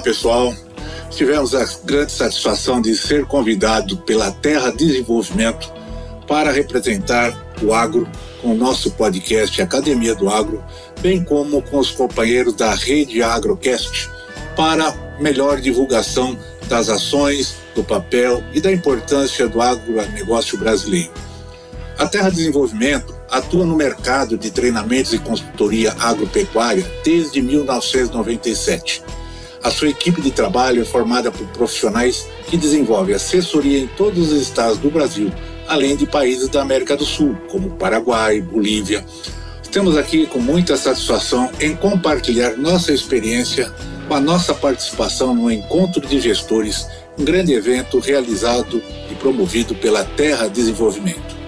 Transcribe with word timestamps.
Pessoal. 0.00 0.54
Tivemos 1.10 1.54
a 1.54 1.64
grande 1.84 2.12
satisfação 2.12 2.80
de 2.80 2.96
ser 2.96 3.24
convidado 3.26 3.96
pela 3.98 4.30
Terra 4.30 4.70
Desenvolvimento 4.70 5.72
para 6.26 6.52
representar 6.52 7.36
o 7.62 7.74
agro 7.74 8.08
com 8.40 8.52
o 8.52 8.56
nosso 8.56 8.90
podcast 8.92 9.60
Academia 9.60 10.14
do 10.14 10.30
Agro, 10.30 10.64
bem 11.00 11.22
como 11.22 11.60
com 11.62 11.78
os 11.78 11.90
companheiros 11.90 12.54
da 12.54 12.74
Rede 12.74 13.22
Agrocast 13.22 14.08
para 14.56 14.94
melhor 15.20 15.60
divulgação 15.60 16.38
das 16.68 16.88
ações, 16.88 17.56
do 17.74 17.84
papel 17.84 18.42
e 18.52 18.60
da 18.60 18.72
importância 18.72 19.48
do 19.48 19.60
agronegócio 19.60 20.56
brasileiro. 20.56 21.10
A 21.98 22.06
Terra 22.06 22.30
Desenvolvimento 22.30 23.14
atua 23.30 23.66
no 23.66 23.76
mercado 23.76 24.38
de 24.38 24.50
treinamentos 24.50 25.12
e 25.12 25.18
consultoria 25.18 25.94
agropecuária 25.98 26.84
desde 27.04 27.42
1997 27.42 29.02
a 29.62 29.70
sua 29.70 29.88
equipe 29.88 30.20
de 30.20 30.30
trabalho 30.30 30.82
é 30.82 30.84
formada 30.84 31.30
por 31.30 31.46
profissionais 31.48 32.26
que 32.46 32.56
desenvolvem 32.56 33.14
assessoria 33.14 33.78
em 33.78 33.86
todos 33.86 34.32
os 34.32 34.40
estados 34.40 34.78
do 34.78 34.90
Brasil, 34.90 35.30
além 35.68 35.96
de 35.96 36.06
países 36.06 36.48
da 36.48 36.62
América 36.62 36.96
do 36.96 37.04
Sul, 37.04 37.36
como 37.50 37.70
Paraguai, 37.70 38.40
Bolívia. 38.40 39.04
Estamos 39.62 39.96
aqui 39.96 40.26
com 40.26 40.38
muita 40.38 40.76
satisfação 40.76 41.50
em 41.60 41.76
compartilhar 41.76 42.56
nossa 42.56 42.92
experiência 42.92 43.72
com 44.08 44.14
a 44.14 44.20
nossa 44.20 44.52
participação 44.52 45.34
no 45.34 45.50
Encontro 45.50 46.00
de 46.00 46.18
Gestores, 46.18 46.86
um 47.18 47.24
grande 47.24 47.52
evento 47.52 48.00
realizado 48.00 48.82
e 49.10 49.14
promovido 49.14 49.74
pela 49.74 50.04
Terra 50.04 50.48
Desenvolvimento. 50.48 51.38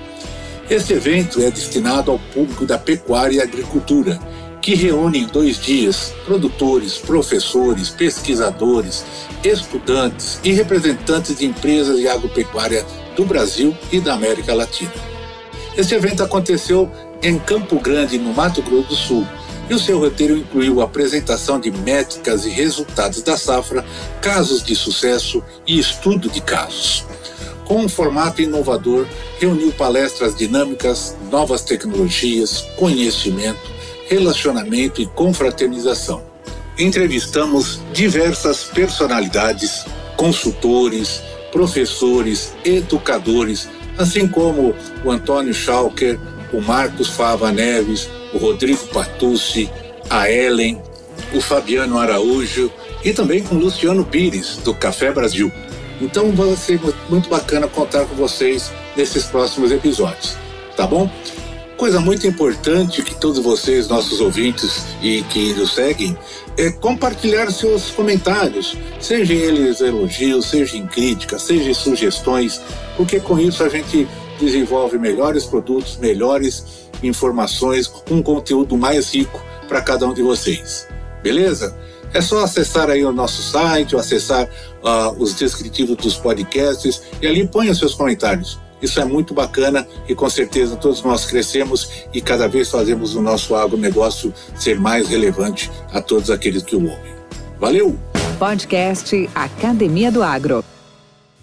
Este 0.71 0.93
evento 0.93 1.43
é 1.43 1.51
destinado 1.51 2.11
ao 2.11 2.19
público 2.19 2.65
da 2.65 2.79
pecuária 2.79 3.39
e 3.39 3.41
agricultura 3.41 4.21
que 4.63 4.77
reúne 4.77 5.19
em 5.19 5.27
dois 5.27 5.61
dias 5.61 6.15
produtores, 6.25 6.97
professores, 6.97 7.91
pesquisadores, 7.91 9.05
estudantes 9.43 10.39
e 10.45 10.53
representantes 10.53 11.37
de 11.37 11.45
empresas 11.45 11.99
de 11.99 12.07
agropecuária 12.07 12.87
do 13.17 13.25
Brasil 13.25 13.77
e 13.91 14.01
da 14.01 14.15
América 14.15 14.55
Latina. 14.55 14.93
Este 15.77 15.97
evento 15.97 16.23
aconteceu 16.23 16.89
em 17.21 17.39
Campo 17.41 17.81
Grande, 17.81 18.19
no 18.19 18.33
Mato 18.33 18.63
Grosso 18.63 18.89
do 18.89 18.95
Sul, 18.95 19.27
e 19.69 19.75
o 19.75 19.79
seu 19.79 19.99
roteiro 19.99 20.37
incluiu 20.37 20.81
a 20.81 20.85
apresentação 20.85 21.59
de 21.59 21.71
métricas 21.71 22.45
e 22.45 22.51
resultados 22.51 23.23
da 23.23 23.37
safra, 23.37 23.85
casos 24.21 24.63
de 24.63 24.77
sucesso 24.77 25.43
e 25.67 25.79
estudo 25.79 26.29
de 26.29 26.41
casos. 26.41 27.05
Com 27.65 27.85
um 27.85 27.89
formato 27.89 28.43
inovador, 28.43 29.07
reuniu 29.41 29.73
palestras 29.73 30.37
dinâmicas, 30.37 31.17
novas 31.31 31.63
tecnologias, 31.63 32.67
conhecimento, 32.77 33.73
relacionamento 34.09 35.01
e 35.01 35.07
confraternização. 35.07 36.23
Entrevistamos 36.79 37.81
diversas 37.93 38.65
personalidades, 38.65 39.85
consultores, 40.17 41.23
professores, 41.51 42.55
educadores, 42.65 43.69
assim 43.99 44.27
como 44.27 44.75
o 45.05 45.11
Antônio 45.11 45.53
Schalker, 45.53 46.19
o 46.53 46.61
Marcos 46.61 47.09
Fava 47.09 47.53
Neves, 47.53 48.09
o 48.33 48.39
Rodrigo 48.39 48.87
Patucci, 48.89 49.71
a 50.09 50.31
Ellen, 50.31 50.81
o 51.35 51.41
Fabiano 51.41 51.99
Araújo 51.99 52.71
e 53.05 53.13
também 53.13 53.43
com 53.43 53.57
o 53.57 53.59
Luciano 53.59 54.05
Pires, 54.05 54.57
do 54.59 54.75
Café 54.75 55.13
Brasil. 55.13 55.53
Então 56.01 56.33
vai 56.33 56.57
ser 56.57 56.81
muito 57.09 57.29
bacana 57.29 57.69
contar 57.69 58.05
com 58.07 58.15
vocês 58.15 58.71
nesses 58.97 59.25
próximos 59.25 59.71
episódios, 59.71 60.37
tá 60.77 60.87
bom? 60.87 61.11
Coisa 61.83 61.99
muito 61.99 62.29
importante 62.29 63.03
que 63.03 63.13
todos 63.13 63.41
vocês, 63.41 63.89
nossos 63.89 64.21
ouvintes 64.21 64.87
e 65.03 65.21
que 65.23 65.53
nos 65.55 65.75
seguem, 65.75 66.17
é 66.57 66.71
compartilhar 66.71 67.51
seus 67.51 67.91
comentários, 67.91 68.77
sejam 69.01 69.35
eles 69.35 69.81
elogios, 69.81 70.47
sejam 70.47 70.87
críticas, 70.87 71.43
sejam 71.43 71.75
sugestões, 71.75 72.61
porque 72.97 73.19
com 73.19 73.37
isso 73.37 73.65
a 73.65 73.69
gente 73.69 74.07
desenvolve 74.39 74.97
melhores 74.97 75.45
produtos, 75.45 75.97
melhores 75.97 76.89
informações, 77.03 77.93
um 78.09 78.23
conteúdo 78.23 78.77
mais 78.77 79.13
rico 79.13 79.45
para 79.67 79.83
cada 79.83 80.07
um 80.07 80.15
de 80.15 80.23
vocês. 80.23 80.87
Beleza? 81.21 81.77
É 82.15 82.21
só 82.21 82.45
acessar 82.45 82.91
aí 82.91 83.05
o 83.05 83.11
nosso 83.11 83.43
site, 83.43 83.97
acessar 83.97 84.45
uh, 84.45 85.21
os 85.21 85.35
descritivos 85.35 85.97
dos 85.97 86.15
podcasts 86.17 87.03
e 87.21 87.27
ali 87.27 87.45
ponha 87.45 87.75
seus 87.75 87.93
comentários. 87.93 88.57
Isso 88.83 89.01
é 89.01 89.05
muito 89.05 89.33
bacana 89.33 89.87
e 90.09 90.15
com 90.15 90.29
certeza 90.29 90.75
todos 90.77 91.03
nós 91.03 91.25
crescemos 91.25 91.89
e 92.13 92.21
cada 92.21 92.49
vez 92.49 92.69
fazemos 92.69 93.15
o 93.15 93.23
nosso 93.23 93.55
agronegócio 93.55 94.35
ser 94.59 94.79
mais 94.79 95.09
relevante 95.09 95.71
a 95.93 96.03
todos 96.03 96.31
aqueles 96.31 96.65
que 96.65 96.75
o 96.75 96.83
ouvem. 96.83 97.15
Valeu! 97.61 97.97
Podcast 98.39 99.31
Academia 99.35 100.11
do 100.11 100.21
Agro. 100.21 100.65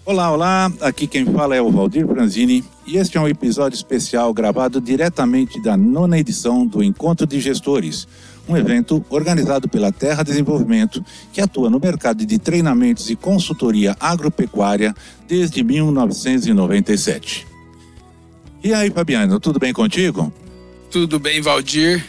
Olá, 0.04 0.32
olá, 0.32 0.72
aqui 0.80 1.06
quem 1.06 1.24
fala 1.24 1.54
é 1.54 1.62
o 1.62 1.70
Valdir 1.70 2.06
Franzini 2.06 2.64
e 2.86 2.96
este 2.96 3.16
é 3.16 3.20
um 3.20 3.28
episódio 3.28 3.76
especial 3.76 4.34
gravado 4.34 4.80
diretamente 4.80 5.62
da 5.62 5.76
nona 5.76 6.18
edição 6.18 6.66
do 6.66 6.82
Encontro 6.82 7.26
de 7.26 7.38
Gestores, 7.38 8.08
um 8.50 8.56
evento 8.56 9.04
organizado 9.08 9.68
pela 9.68 9.92
Terra 9.92 10.22
Desenvolvimento, 10.22 11.04
que 11.32 11.40
atua 11.40 11.70
no 11.70 11.78
mercado 11.78 12.26
de 12.26 12.38
treinamentos 12.38 13.08
e 13.08 13.16
consultoria 13.16 13.96
agropecuária 14.00 14.94
desde 15.28 15.62
1997. 15.62 17.46
E 18.62 18.74
aí, 18.74 18.90
Fabiano, 18.90 19.38
tudo 19.38 19.58
bem 19.58 19.72
contigo? 19.72 20.32
Tudo 20.90 21.18
bem, 21.18 21.40
Valdir. 21.40 22.04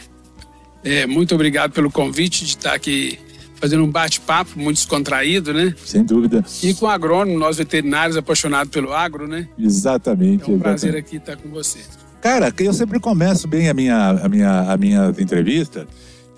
É, 0.84 1.06
muito 1.06 1.34
obrigado 1.34 1.72
pelo 1.72 1.90
convite 1.90 2.44
de 2.44 2.50
estar 2.50 2.74
aqui 2.74 3.18
fazendo 3.54 3.84
um 3.84 3.90
bate-papo 3.90 4.58
muito 4.58 4.78
descontraído, 4.78 5.54
né? 5.54 5.72
Sem 5.84 6.02
dúvida. 6.04 6.44
E 6.62 6.74
com 6.74 6.86
o 6.86 6.88
agrônomo, 6.88 7.38
nós 7.38 7.58
veterinários 7.58 8.16
apaixonados 8.16 8.72
pelo 8.72 8.92
agro, 8.92 9.28
né? 9.28 9.48
Exatamente. 9.56 10.42
É 10.42 10.52
um 10.52 10.56
exatamente. 10.56 10.60
prazer 10.60 10.96
aqui 10.96 11.16
estar 11.16 11.36
com 11.36 11.48
você. 11.48 11.78
Cara, 12.20 12.52
eu 12.58 12.72
sempre 12.72 12.98
começo 12.98 13.46
bem 13.46 13.68
a 13.68 13.74
minha, 13.74 14.10
a 14.10 14.28
minha, 14.28 14.60
a 14.72 14.76
minha 14.76 15.14
entrevista 15.16 15.86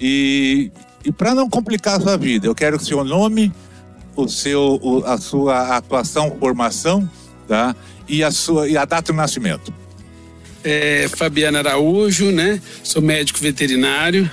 e, 0.00 0.70
e 1.04 1.12
para 1.12 1.34
não 1.34 1.48
complicar 1.48 1.96
a 1.96 2.00
sua 2.00 2.16
vida, 2.16 2.46
eu 2.46 2.54
quero 2.54 2.76
o 2.76 2.80
seu 2.80 3.04
nome, 3.04 3.52
o 4.16 4.28
seu, 4.28 4.78
o, 4.82 5.04
a 5.04 5.18
sua 5.18 5.76
atuação, 5.76 6.36
formação, 6.38 7.08
tá? 7.48 7.74
E 8.08 8.22
a 8.22 8.30
sua 8.30 8.68
e 8.68 8.76
a 8.76 8.84
data 8.84 9.12
de 9.12 9.16
nascimento. 9.16 9.72
É, 10.62 11.08
Fabiana 11.08 11.58
Araújo, 11.58 12.30
né? 12.30 12.60
Sou 12.82 13.02
médico 13.02 13.38
veterinário. 13.38 14.30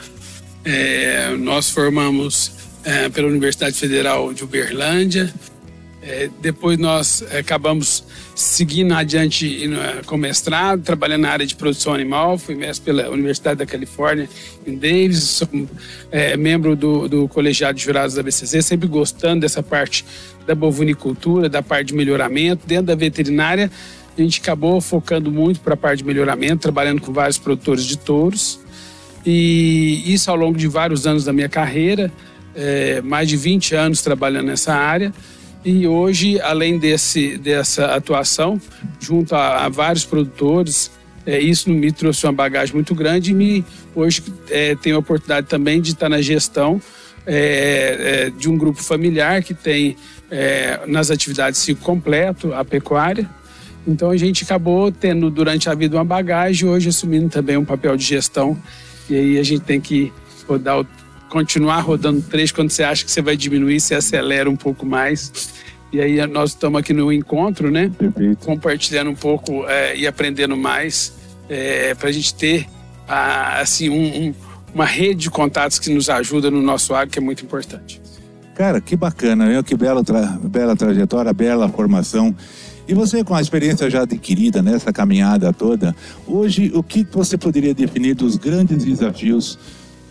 É, 0.63 1.35
nós 1.37 1.69
formamos 1.69 2.51
é, 2.83 3.09
pela 3.09 3.27
Universidade 3.27 3.75
Federal 3.77 4.33
de 4.33 4.43
Uberlândia. 4.43 5.33
É, 6.03 6.29
depois 6.41 6.79
nós 6.79 7.23
acabamos 7.37 8.03
seguindo 8.33 8.91
adiante 8.93 9.69
com 10.07 10.17
mestrado, 10.17 10.81
trabalhando 10.81 11.21
na 11.21 11.29
área 11.29 11.45
de 11.45 11.55
produção 11.55 11.93
animal. 11.93 12.39
Fui 12.39 12.55
mestre 12.55 12.85
pela 12.85 13.09
Universidade 13.09 13.59
da 13.59 13.65
Califórnia, 13.67 14.27
em 14.65 14.75
Davis. 14.75 15.23
Sou 15.23 15.47
é, 16.11 16.35
membro 16.35 16.75
do, 16.75 17.07
do 17.07 17.27
Colegiado 17.27 17.77
de 17.77 17.83
Jurados 17.83 18.15
da 18.15 18.23
BCC, 18.23 18.63
sempre 18.63 18.87
gostando 18.87 19.41
dessa 19.41 19.61
parte 19.61 20.03
da 20.47 20.55
bovinicultura, 20.55 21.47
da 21.47 21.61
parte 21.61 21.89
de 21.89 21.93
melhoramento. 21.93 22.65
Dentro 22.65 22.87
da 22.87 22.95
veterinária, 22.95 23.69
a 24.17 24.21
gente 24.21 24.41
acabou 24.41 24.81
focando 24.81 25.31
muito 25.31 25.59
para 25.59 25.75
a 25.75 25.77
parte 25.77 25.99
de 25.99 26.03
melhoramento, 26.03 26.63
trabalhando 26.63 26.99
com 26.99 27.13
vários 27.13 27.37
produtores 27.37 27.85
de 27.85 27.97
touros. 27.97 28.59
E 29.23 30.01
isso 30.11 30.31
ao 30.31 30.35
longo 30.35 30.57
de 30.57 30.67
vários 30.67 31.05
anos 31.05 31.23
da 31.23 31.31
minha 31.31 31.47
carreira, 31.47 32.11
é, 32.55 33.01
mais 33.01 33.29
de 33.29 33.37
20 33.37 33.75
anos 33.75 34.01
trabalhando 34.01 34.47
nessa 34.47 34.73
área. 34.73 35.13
E 35.63 35.87
hoje, 35.87 36.39
além 36.41 36.79
desse, 36.79 37.37
dessa 37.37 37.85
atuação, 37.95 38.59
junto 38.99 39.35
a, 39.35 39.65
a 39.65 39.69
vários 39.69 40.03
produtores, 40.03 40.91
é, 41.25 41.39
isso 41.39 41.69
me 41.69 41.91
trouxe 41.91 42.25
uma 42.25 42.33
bagagem 42.33 42.73
muito 42.73 42.95
grande 42.95 43.31
e 43.31 43.33
me, 43.33 43.63
hoje 43.95 44.23
é, 44.49 44.75
tenho 44.75 44.95
a 44.95 44.99
oportunidade 44.99 45.47
também 45.47 45.79
de 45.79 45.91
estar 45.91 46.09
na 46.09 46.19
gestão 46.19 46.81
é, 47.27 48.25
é 48.25 48.29
de 48.31 48.49
um 48.49 48.57
grupo 48.57 48.81
familiar 48.81 49.43
que 49.43 49.53
tem 49.53 49.95
é, 50.31 50.79
nas 50.87 51.11
atividades 51.11 51.59
ciclo 51.59 51.83
completo 51.83 52.53
a 52.53 52.65
pecuária. 52.65 53.29
Então 53.87 54.09
a 54.09 54.17
gente 54.17 54.43
acabou 54.43 54.91
tendo 54.91 55.29
durante 55.29 55.69
a 55.69 55.75
vida 55.75 55.95
uma 55.97 56.05
bagagem, 56.05 56.67
hoje 56.67 56.89
assumindo 56.89 57.29
também 57.29 57.57
um 57.57 57.65
papel 57.65 57.95
de 57.95 58.03
gestão. 58.03 58.57
E 59.09 59.15
aí 59.15 59.39
a 59.39 59.43
gente 59.43 59.61
tem 59.61 59.79
que 59.79 60.11
dar 60.61 60.79
o 60.79 60.87
continuar 61.31 61.79
rodando 61.79 62.21
trecho, 62.21 62.53
quando 62.53 62.69
você 62.69 62.83
acha 62.83 63.05
que 63.05 63.09
você 63.09 63.21
vai 63.21 63.37
diminuir, 63.37 63.79
você 63.79 63.95
acelera 63.95 64.49
um 64.49 64.55
pouco 64.55 64.85
mais. 64.85 65.53
E 65.91 66.01
aí 66.01 66.25
nós 66.27 66.51
estamos 66.51 66.79
aqui 66.79 66.93
no 66.93 67.11
encontro, 67.11 67.71
né? 67.71 67.89
Perfeito. 67.97 68.45
Compartilhando 68.45 69.09
um 69.09 69.15
pouco 69.15 69.65
é, 69.65 69.95
e 69.95 70.05
aprendendo 70.05 70.57
mais 70.57 71.13
é, 71.49 71.95
para 71.95 72.09
a 72.09 72.11
gente 72.11 72.35
ter 72.35 72.67
assim 73.07 73.89
um, 73.89 74.27
um, 74.27 74.33
uma 74.73 74.85
rede 74.85 75.21
de 75.21 75.29
contatos 75.29 75.79
que 75.79 75.89
nos 75.93 76.09
ajuda 76.09 76.51
no 76.51 76.61
nosso 76.61 76.93
agro, 76.93 77.09
que 77.09 77.19
é 77.19 77.21
muito 77.21 77.43
importante. 77.43 78.01
Cara, 78.53 78.79
que 78.79 78.95
bacana, 78.95 79.49
viu? 79.49 79.63
que 79.63 79.75
bela, 79.75 80.03
tra 80.03 80.37
bela 80.43 80.75
trajetória, 80.75 81.33
bela 81.33 81.67
formação. 81.69 82.35
E 82.87 82.93
você, 82.93 83.23
com 83.23 83.33
a 83.33 83.41
experiência 83.41 83.89
já 83.89 84.01
adquirida 84.01 84.61
nessa 84.61 84.91
caminhada 84.91 85.53
toda, 85.53 85.95
hoje 86.27 86.71
o 86.73 86.83
que 86.83 87.07
você 87.09 87.37
poderia 87.37 87.73
definir 87.73 88.15
dos 88.15 88.35
grandes 88.35 88.83
desafios 88.83 89.57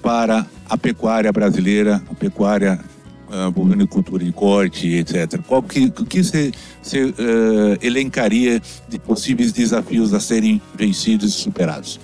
para 0.03 0.47
a 0.69 0.77
pecuária 0.77 1.33
brasileira, 1.33 2.03
a 2.11 2.15
pecuária 2.15 2.81
uh, 3.29 3.51
bovinicultura 3.51 4.25
de 4.25 4.33
corte, 4.33 4.89
etc. 4.89 5.41
Qual 5.47 5.63
que, 5.63 5.91
que 5.91 6.23
você, 6.23 6.51
uh, 6.51 7.79
elencaria 7.81 8.61
de 8.89 8.99
possíveis 8.99 9.53
desafios 9.53 10.13
a 10.13 10.21
serem 10.21 10.61
vencidos 10.75 11.35
e 11.35 11.39
superados? 11.39 12.01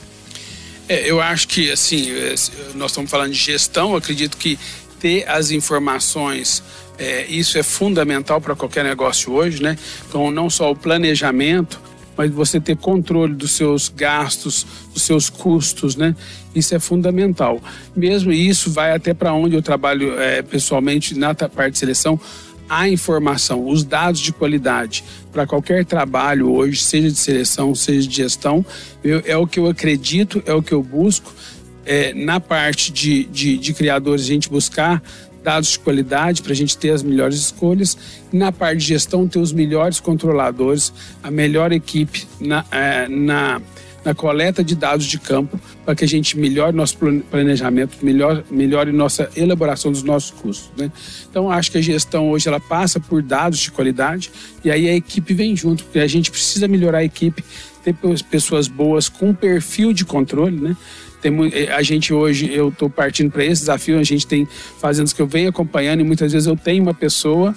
É, 0.88 1.10
eu 1.10 1.20
acho 1.20 1.48
que, 1.48 1.70
assim, 1.70 2.10
é, 2.12 2.34
nós 2.75 2.93
estamos 2.93 3.10
falando 3.10 3.32
de 3.32 3.38
gestão, 3.38 3.96
acredito 3.96 4.37
que 4.37 4.58
ter 5.00 5.28
as 5.28 5.50
informações, 5.50 6.62
é, 6.96 7.26
isso 7.26 7.58
é 7.58 7.62
fundamental 7.62 8.40
para 8.40 8.54
qualquer 8.54 8.84
negócio 8.84 9.32
hoje, 9.32 9.62
né? 9.62 9.76
Então, 10.08 10.31
não 10.31 10.48
só 10.48 10.70
o 10.70 10.76
planejamento, 10.76 11.81
mas 12.17 12.31
você 12.31 12.61
ter 12.61 12.77
controle 12.77 13.35
dos 13.35 13.53
seus 13.53 13.89
gastos, 13.89 14.67
dos 14.93 15.03
seus 15.03 15.29
custos, 15.29 15.97
né? 15.97 16.15
Isso 16.55 16.75
é 16.75 16.79
fundamental. 16.79 17.61
Mesmo 17.95 18.33
isso 18.33 18.71
vai 18.71 18.93
até 18.93 19.13
para 19.13 19.33
onde 19.33 19.55
eu 19.55 19.63
trabalho 19.63 20.19
é, 20.19 20.43
pessoalmente 20.43 21.17
na 21.19 21.35
parte 21.35 21.73
de 21.73 21.79
seleção, 21.79 22.19
a 22.69 22.89
informação, 22.89 23.69
os 23.69 23.85
dados 23.85 24.21
de 24.21 24.33
qualidade 24.33 25.05
para 25.33 25.47
qualquer 25.47 25.85
trabalho 25.85 26.51
hoje, 26.53 26.83
seja 26.83 27.11
de 27.11 27.19
seleção, 27.19 27.75
seja 27.75 28.09
de 28.09 28.17
gestão, 28.17 28.65
eu, 29.05 29.23
é 29.25 29.37
o 29.37 29.47
que 29.47 29.59
eu 29.59 29.67
acredito, 29.67 30.43
é 30.47 30.53
o 30.53 30.63
que 30.63 30.73
eu 30.73 30.83
busco. 30.83 31.33
É, 31.85 32.13
na 32.15 32.41
parte 32.41 32.91
de, 32.91 33.25
de, 33.25 33.57
de 33.57 33.73
criadores, 33.73 34.25
a 34.25 34.27
gente 34.27 34.51
buscar 34.51 35.01
dados 35.46 35.69
de 35.69 35.78
qualidade 35.78 36.43
para 36.43 36.50
a 36.50 36.56
gente 36.56 36.76
ter 36.76 36.90
as 36.90 37.04
melhores 37.04 37.38
escolhas. 37.38 37.96
E 38.32 38.37
na 38.37 38.50
parte 38.50 38.78
de 38.78 38.87
gestão, 38.87 39.28
ter 39.28 39.38
os 39.38 39.52
melhores 39.52 40.00
controladores, 40.00 40.93
a 41.22 41.31
melhor 41.31 41.70
equipe 41.70 42.26
na, 42.40 42.64
é, 42.72 43.06
na, 43.06 43.62
na 44.04 44.12
coleta 44.12 44.64
de 44.64 44.75
dados 44.75 45.06
de 45.06 45.20
campo 45.20 45.60
para 45.84 45.94
que 45.94 46.04
a 46.04 46.08
gente 46.08 46.37
melhore 46.37 46.75
nosso 46.75 46.98
planejamento, 47.31 47.96
melhor, 48.02 48.43
melhore 48.50 48.90
nossa 48.90 49.31
elaboração 49.37 49.93
dos 49.93 50.02
nossos 50.02 50.32
custos. 50.32 50.72
Né? 50.76 50.90
Então, 51.31 51.48
acho 51.48 51.70
que 51.70 51.78
a 51.78 51.81
gestão 51.81 52.28
hoje 52.31 52.48
ela 52.48 52.58
passa 52.58 52.98
por 52.98 53.22
dados 53.22 53.60
de 53.60 53.70
qualidade 53.70 54.32
e 54.64 54.70
aí 54.70 54.88
a 54.88 54.96
equipe 54.96 55.32
vem 55.32 55.54
junto, 55.54 55.84
porque 55.84 56.00
a 56.00 56.08
gente 56.08 56.28
precisa 56.28 56.66
melhorar 56.66 56.98
a 56.98 57.04
equipe, 57.04 57.44
ter 57.93 58.25
pessoas 58.31 58.67
boas 58.67 59.09
com 59.09 59.35
perfil 59.35 59.93
de 59.93 60.05
controle, 60.05 60.59
né? 60.61 60.77
Eh, 61.53 61.73
a 61.73 61.83
gente 61.83 62.12
hoje, 62.12 62.53
eu 62.53 62.69
estou 62.69 62.88
partindo 62.88 63.31
para 63.31 63.44
esse 63.44 63.62
desafio, 63.62 63.99
a 63.99 64.05
gente 64.05 64.27
tem 64.27 64.47
fazendas 64.81 65.12
que 65.12 65.21
eu 65.21 65.27
venho 65.27 65.49
acompanhando 65.49 66.00
e 66.00 66.05
muitas 66.05 66.33
vezes 66.33 66.47
eu 66.47 66.56
tenho 66.56 66.83
uma 66.83 66.94
pessoa 66.94 67.55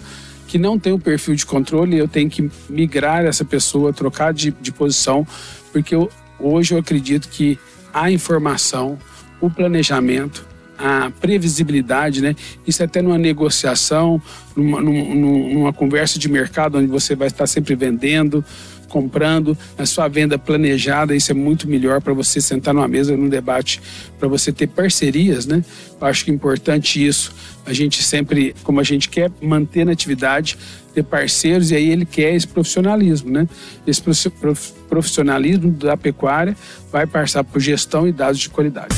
que 0.48 0.58
não 0.58 0.80
tem 0.80 0.92
o 0.92 1.00
perfil 1.00 1.36
de 1.36 1.46
controle, 1.46 1.98
eu 1.98 2.08
tenho 2.08 2.30
que 2.30 2.50
migrar 2.68 3.24
essa 3.24 3.46
pessoa, 3.46 3.94
trocar 3.94 4.34
de, 4.34 4.52
de 4.60 4.72
posição, 4.72 5.26
porque 5.72 5.94
eu, 5.94 6.10
hoje 6.40 6.74
eu 6.74 6.80
acredito 6.80 7.30
que 7.30 7.60
a 7.94 8.10
informação, 8.10 8.98
o 9.40 9.50
planejamento, 9.50 10.48
a 10.78 11.12
previsibilidade, 11.20 12.22
né? 12.22 12.36
Isso 12.66 12.82
é 12.82 12.86
até 12.86 13.02
numa 13.02 13.18
negociação, 13.18 14.22
numa, 14.56 14.82
numa, 14.82 15.16
numa 15.54 15.74
conversa 15.74 16.18
de 16.18 16.30
mercado 16.30 16.78
onde 16.78 16.88
você 16.88 17.16
vai 17.16 17.28
estar 17.28 17.46
sempre 17.46 17.76
vendendo, 17.76 18.44
comprando, 18.90 19.58
a 19.78 19.86
sua 19.86 20.10
venda 20.10 20.38
planejada, 20.38 21.16
isso 21.16 21.32
é 21.32 21.34
muito 21.34 21.70
melhor 21.70 22.02
para 22.02 22.14
você 22.14 22.42
sentar 22.42 22.74
numa 22.74 22.88
mesa, 22.88 23.16
num 23.16 23.30
debate, 23.30 23.82
para 24.20 24.28
você 24.28 24.52
ter 24.52 24.68
parcerias, 24.68 25.46
né? 25.46 25.64
Eu 26.02 26.08
acho 26.08 26.26
que 26.26 26.32
é 26.32 26.34
importante 26.34 27.06
isso. 27.06 27.34
A 27.66 27.72
gente 27.72 28.04
sempre, 28.04 28.56
como 28.64 28.80
a 28.80 28.84
gente 28.84 29.08
quer 29.08 29.32
manter 29.42 29.86
na 29.86 29.92
atividade, 29.92 30.58
ter 30.94 31.04
parceiros, 31.04 31.72
e 31.72 31.76
aí 31.76 31.90
ele 31.90 32.06
quer 32.06 32.34
esse 32.34 32.48
profissionalismo, 32.48 33.32
né? 33.32 33.48
Esse 33.86 34.02
profissionalismo 34.90 35.72
da 35.72 35.96
pecuária 35.96 36.58
vai 36.92 37.06
passar 37.06 37.44
por 37.44 37.62
gestão 37.62 38.08
e 38.08 38.12
dados 38.12 38.40
de 38.40 38.50
qualidade. 38.50 38.96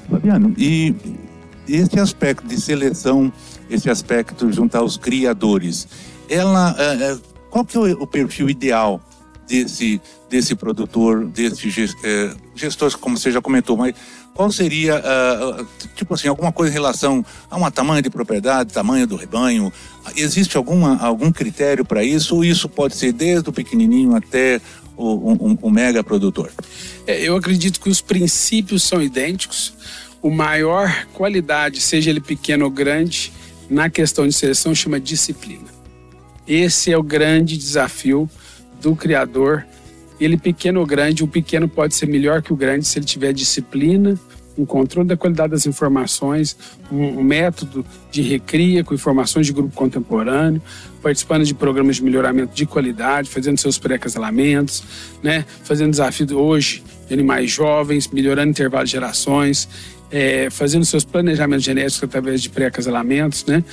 Fabiano, 0.10 0.52
e 0.58 0.96
esse 1.70 2.00
aspecto 2.00 2.48
de 2.48 2.60
seleção, 2.60 3.32
esse 3.70 3.88
aspecto 3.88 4.52
junto 4.52 4.76
aos 4.76 4.98
criadores, 4.98 5.88
ela, 6.28 6.76
é, 6.80 7.12
é, 7.12 7.18
qual 7.52 7.64
que 7.64 7.78
é 7.78 7.82
o 7.82 8.08
perfil 8.08 8.50
ideal 8.50 9.00
desse, 9.48 10.02
desse 10.30 10.56
produtor, 10.56 11.26
desse 11.26 11.70
é, 12.04 12.36
gestor, 12.56 12.98
como 12.98 13.18
você 13.18 13.32
já 13.32 13.42
comentou, 13.42 13.78
mas 13.78 13.94
qual 14.34 14.52
seria, 14.52 15.00
uh, 15.00 15.68
tipo 15.96 16.14
assim, 16.16 16.28
alguma 16.28 16.52
coisa 16.52 16.72
em 16.72 16.74
relação 16.74 17.24
a 17.52 17.56
um 17.56 17.70
tamanho 17.70 18.02
de 18.02 18.10
propriedade, 18.10 18.74
tamanho 18.74 19.06
do 19.06 19.16
rebanho? 19.16 19.72
Existe 20.16 20.58
alguma, 20.58 20.98
algum 20.98 21.32
critério 21.32 21.86
para 21.86 22.04
isso? 22.04 22.36
Ou 22.36 22.44
isso 22.44 22.68
pode 22.68 22.96
ser 22.96 23.14
desde 23.14 23.50
o 23.50 23.54
pequenininho 23.54 24.16
até 24.16 24.60
o, 24.98 25.34
um, 25.34 25.58
um 25.62 25.70
mega 25.70 26.04
produtor? 26.04 26.52
É, 27.06 27.22
eu 27.22 27.36
acredito 27.36 27.80
que 27.80 27.90
os 27.90 28.02
princípios 28.02 28.82
são 28.82 29.02
idênticos. 29.02 29.74
O 30.20 30.32
maior 30.32 31.06
qualidade, 31.14 31.80
seja 31.80 32.10
ele 32.10 32.22
pequeno 32.22 32.66
ou 32.66 32.72
grande, 32.72 33.32
na 33.70 33.88
questão 33.88 34.28
de 34.28 34.34
seleção 34.34 34.74
chama 34.74 35.00
disciplina. 35.00 35.72
Esse 36.48 36.92
é 36.92 36.98
o 36.98 37.04
grande 37.04 37.56
desafio 37.56 38.28
do 38.84 38.96
criador. 38.96 39.66
Ele 40.20 40.38
pequeno 40.38 40.82
ou 40.82 40.86
grande, 40.86 41.24
o 41.24 41.28
pequeno 41.28 41.68
pode 41.68 41.96
ser 41.96 42.06
melhor 42.06 42.42
que 42.42 42.54
o 42.54 42.56
grande 42.56 42.86
se 42.86 43.00
ele 43.00 43.06
tiver 43.06 43.34
disciplina, 43.34 44.20
um 44.56 44.66
controle 44.66 45.08
da 45.08 45.18
qualidade 45.18 45.52
das 45.52 45.66
informações, 45.66 46.56
um, 46.92 47.24
método 47.24 47.84
de 48.12 48.22
recria 48.22 48.84
com 48.84 48.94
informações 48.94 49.48
de 49.48 49.54
grupo 49.54 49.74
contemporâneo, 49.74 50.62
participando 51.02 51.44
de 51.44 51.56
programas 51.56 51.96
de 51.96 52.04
melhoramento 52.04 52.54
de 52.54 52.66
qualidade, 52.66 53.30
fazendo 53.30 53.58
seus 53.58 53.80
pré-casalamentos, 53.80 54.84
né? 55.24 55.44
fazendo 55.64 55.90
desafio 55.90 56.38
hoje 56.38 56.84
animais 57.12 57.52
jovens, 57.52 58.08
melhorando 58.08 58.52
intervalo 58.52 58.86
de 58.86 58.92
gerações, 58.92 59.68
é, 60.12 60.50
fazendo 60.50 60.86
seus 60.86 61.04
planejamentos 61.04 61.64
genéticos 61.64 62.04
através 62.04 62.42
de 62.42 62.50
pré-casalamentos, 62.50 63.46
né? 63.46 63.64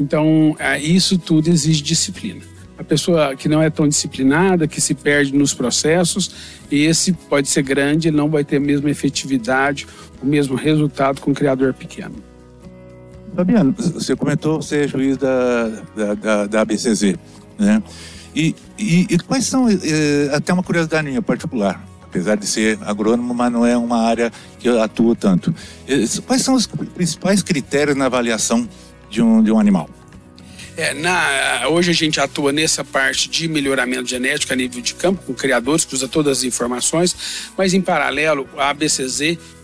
Então, 0.00 0.56
é, 0.58 0.78
isso 0.80 1.18
tudo 1.18 1.48
exige 1.48 1.82
disciplina. 1.82 2.51
A 2.82 2.84
pessoa 2.84 3.36
que 3.36 3.48
não 3.48 3.62
é 3.62 3.70
tão 3.70 3.86
disciplinada, 3.86 4.66
que 4.66 4.80
se 4.80 4.92
perde 4.92 5.32
nos 5.32 5.54
processos, 5.54 6.34
esse 6.68 7.12
pode 7.12 7.48
ser 7.48 7.62
grande, 7.62 8.10
não 8.10 8.28
vai 8.28 8.42
ter 8.42 8.56
a 8.56 8.60
mesma 8.60 8.90
efetividade, 8.90 9.86
o 10.20 10.26
mesmo 10.26 10.56
resultado 10.56 11.20
com 11.20 11.30
um 11.30 11.34
criador 11.34 11.72
pequeno. 11.72 12.16
Fabiano, 13.36 13.72
você 13.78 14.16
comentou 14.16 14.60
ser 14.60 14.88
juiz 14.88 15.16
da, 15.16 15.68
da, 15.94 16.14
da, 16.14 16.46
da 16.48 16.60
ABCZ, 16.62 17.14
né? 17.56 17.80
E, 18.34 18.52
e, 18.76 19.06
e 19.10 19.18
quais 19.20 19.46
são, 19.46 19.68
é, 19.68 20.34
até 20.34 20.52
uma 20.52 20.64
curiosidade 20.64 21.06
minha 21.06 21.22
particular, 21.22 21.86
apesar 22.02 22.34
de 22.34 22.48
ser 22.48 22.80
agrônomo, 22.82 23.32
mas 23.32 23.52
não 23.52 23.64
é 23.64 23.76
uma 23.76 23.98
área 23.98 24.32
que 24.58 24.68
eu 24.68 24.82
atuo 24.82 25.14
tanto. 25.14 25.54
Quais 26.26 26.42
são 26.42 26.54
os 26.54 26.66
principais 26.66 27.44
critérios 27.44 27.96
na 27.96 28.06
avaliação 28.06 28.68
de 29.08 29.22
um, 29.22 29.40
de 29.40 29.52
um 29.52 29.60
animal? 29.60 29.88
É, 30.76 30.94
na, 30.94 31.68
hoje 31.68 31.90
a 31.90 31.94
gente 31.94 32.18
atua 32.18 32.50
nessa 32.50 32.82
parte 32.82 33.28
de 33.28 33.46
melhoramento 33.46 34.08
genético 34.08 34.52
a 34.52 34.56
nível 34.56 34.80
de 34.80 34.94
campo, 34.94 35.22
com 35.22 35.34
criadores, 35.34 35.84
que 35.84 35.94
usa 35.94 36.08
todas 36.08 36.38
as 36.38 36.44
informações, 36.44 37.14
mas 37.56 37.74
em 37.74 37.80
paralelo, 37.80 38.48
a 38.56 38.70
ABCZ, 38.70 39.18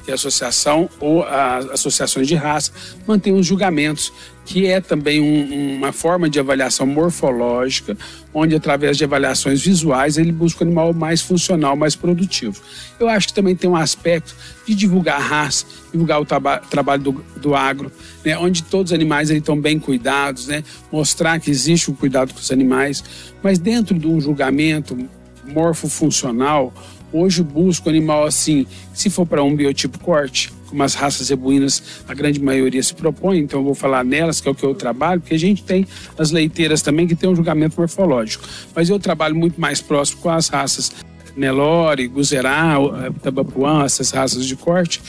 que 0.04 0.10
é 0.10 0.12
a 0.12 0.14
associação, 0.14 0.88
ou 1.00 1.24
as 1.24 1.66
associações 1.70 2.26
de 2.28 2.34
raça, 2.34 2.72
mantém 3.06 3.32
os 3.32 3.46
julgamentos 3.46 4.12
que 4.48 4.66
é 4.66 4.80
também 4.80 5.20
um, 5.20 5.76
uma 5.76 5.92
forma 5.92 6.26
de 6.26 6.40
avaliação 6.40 6.86
morfológica, 6.86 7.94
onde 8.32 8.54
através 8.54 8.96
de 8.96 9.04
avaliações 9.04 9.60
visuais 9.60 10.16
ele 10.16 10.32
busca 10.32 10.64
um 10.64 10.68
animal 10.68 10.94
mais 10.94 11.20
funcional, 11.20 11.76
mais 11.76 11.94
produtivo. 11.94 12.58
Eu 12.98 13.10
acho 13.10 13.28
que 13.28 13.34
também 13.34 13.54
tem 13.54 13.68
um 13.68 13.76
aspecto 13.76 14.34
de 14.66 14.74
divulgar 14.74 15.16
a 15.16 15.22
raça, 15.22 15.66
divulgar 15.92 16.18
o 16.18 16.24
traba 16.24 16.62
trabalho 16.70 17.02
do, 17.02 17.24
do 17.36 17.54
agro, 17.54 17.92
né, 18.24 18.38
onde 18.38 18.62
todos 18.62 18.90
os 18.90 18.94
animais 18.94 19.28
estão 19.28 19.60
bem 19.60 19.78
cuidados, 19.78 20.46
né, 20.46 20.64
mostrar 20.90 21.38
que 21.38 21.50
existe 21.50 21.90
o 21.90 21.92
um 21.92 21.96
cuidado 21.96 22.32
com 22.32 22.40
os 22.40 22.50
animais, 22.50 23.04
mas 23.42 23.58
dentro 23.58 23.98
de 23.98 24.06
um 24.06 24.18
julgamento 24.18 24.96
morfofuncional, 25.44 26.72
Hoje 27.10 27.42
busco 27.42 27.88
animal 27.88 28.26
assim, 28.26 28.66
se 28.92 29.08
for 29.08 29.24
para 29.24 29.42
um 29.42 29.56
biotipo 29.56 29.98
corte, 29.98 30.52
como 30.68 30.82
as 30.82 30.94
raças 30.94 31.28
zebuínas, 31.28 31.82
a 32.06 32.14
grande 32.14 32.40
maioria 32.40 32.82
se 32.82 32.94
propõe, 32.94 33.38
então 33.38 33.60
eu 33.60 33.64
vou 33.64 33.74
falar 33.74 34.04
nelas, 34.04 34.40
que 34.40 34.48
é 34.48 34.50
o 34.50 34.54
que 34.54 34.64
eu 34.64 34.74
trabalho, 34.74 35.20
porque 35.20 35.34
a 35.34 35.38
gente 35.38 35.62
tem 35.64 35.86
as 36.18 36.30
leiteiras 36.30 36.82
também 36.82 37.06
que 37.06 37.14
tem 37.14 37.28
um 37.28 37.34
julgamento 37.34 37.74
morfológico. 37.78 38.44
Mas 38.74 38.88
eu 38.88 38.98
trabalho 38.98 39.34
muito 39.34 39.60
mais 39.60 39.80
próximo 39.80 40.20
com 40.20 40.30
as 40.30 40.48
raças 40.48 40.92
Nelore, 41.38 42.08
Guzerá, 42.08 42.74
eh, 43.04 43.10
Tabapuã, 43.22 43.84
essas 43.84 44.10
raças 44.10 44.44
de 44.44 44.56
corte. 44.56 45.00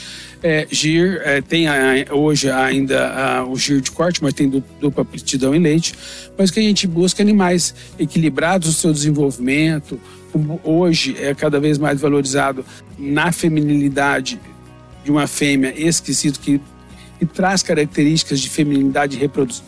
É, 0.42 0.66
gir, 0.70 1.20
é, 1.22 1.42
tem 1.42 1.68
a, 1.68 2.06
hoje 2.12 2.50
ainda 2.50 3.08
a, 3.10 3.44
o 3.44 3.56
gir 3.56 3.80
de 3.80 3.90
corte, 3.90 4.22
mas 4.22 4.32
tem 4.32 4.48
dupla 4.48 5.02
aptidão 5.02 5.54
em 5.54 5.58
leite. 5.58 5.94
Mas 6.38 6.50
que 6.50 6.60
a 6.60 6.62
gente 6.62 6.86
busca 6.86 7.20
animais 7.22 7.74
equilibrados 7.98 8.68
no 8.68 8.74
seu 8.74 8.92
desenvolvimento. 8.92 10.00
Hoje 10.62 11.16
é 11.18 11.34
cada 11.34 11.58
vez 11.58 11.76
mais 11.76 12.00
valorizado 12.00 12.64
na 12.96 13.32
feminilidade 13.32 14.40
de 15.04 15.10
uma 15.10 15.26
fêmea 15.26 15.72
esquisito 15.76 16.40
que 16.40 16.60
e 17.20 17.26
traz 17.26 17.62
características 17.62 18.40
de 18.40 18.48
feminilidade 18.48 19.20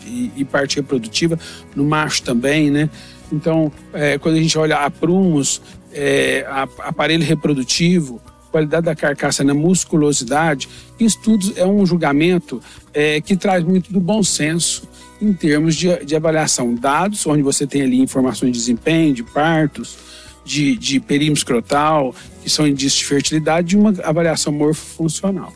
e, 0.06 0.32
e 0.34 0.44
parte 0.44 0.76
reprodutiva 0.76 1.38
no 1.76 1.84
macho 1.84 2.22
também, 2.22 2.70
né? 2.70 2.88
Então, 3.30 3.70
é, 3.92 4.18
quando 4.18 4.36
a 4.36 4.40
gente 4.40 4.56
olha 4.58 4.78
a 4.78 4.90
prumos, 4.90 5.60
é, 5.92 6.46
a, 6.48 6.62
aparelho 6.78 7.24
reprodutivo, 7.24 8.20
qualidade 8.50 8.86
da 8.86 8.94
carcaça 8.94 9.42
na 9.42 9.54
musculosidade, 9.54 10.68
estudos 11.00 11.56
é 11.56 11.66
um 11.66 11.84
julgamento 11.86 12.60
é, 12.92 13.20
que 13.20 13.36
traz 13.36 13.64
muito 13.64 13.92
do 13.92 14.00
bom 14.00 14.22
senso 14.22 14.82
em 15.20 15.32
termos 15.32 15.74
de, 15.74 16.04
de, 16.04 16.14
avaliação. 16.14 16.74
Dados, 16.74 17.26
onde 17.26 17.42
você 17.42 17.66
tem 17.66 17.82
ali 17.82 18.00
informações 18.00 18.52
de 18.52 18.58
desempenho, 18.58 19.14
de 19.14 19.22
partos, 19.22 19.96
de, 20.44 20.76
de 20.76 21.00
perímetro 21.00 21.38
escrotal, 21.38 22.14
que 22.42 22.50
são 22.50 22.66
indícios 22.66 23.00
de 23.00 23.04
fertilidade, 23.06 23.74
e 23.74 23.78
uma 23.78 23.94
avaliação 24.02 24.52
morfofuncional. 24.52 25.52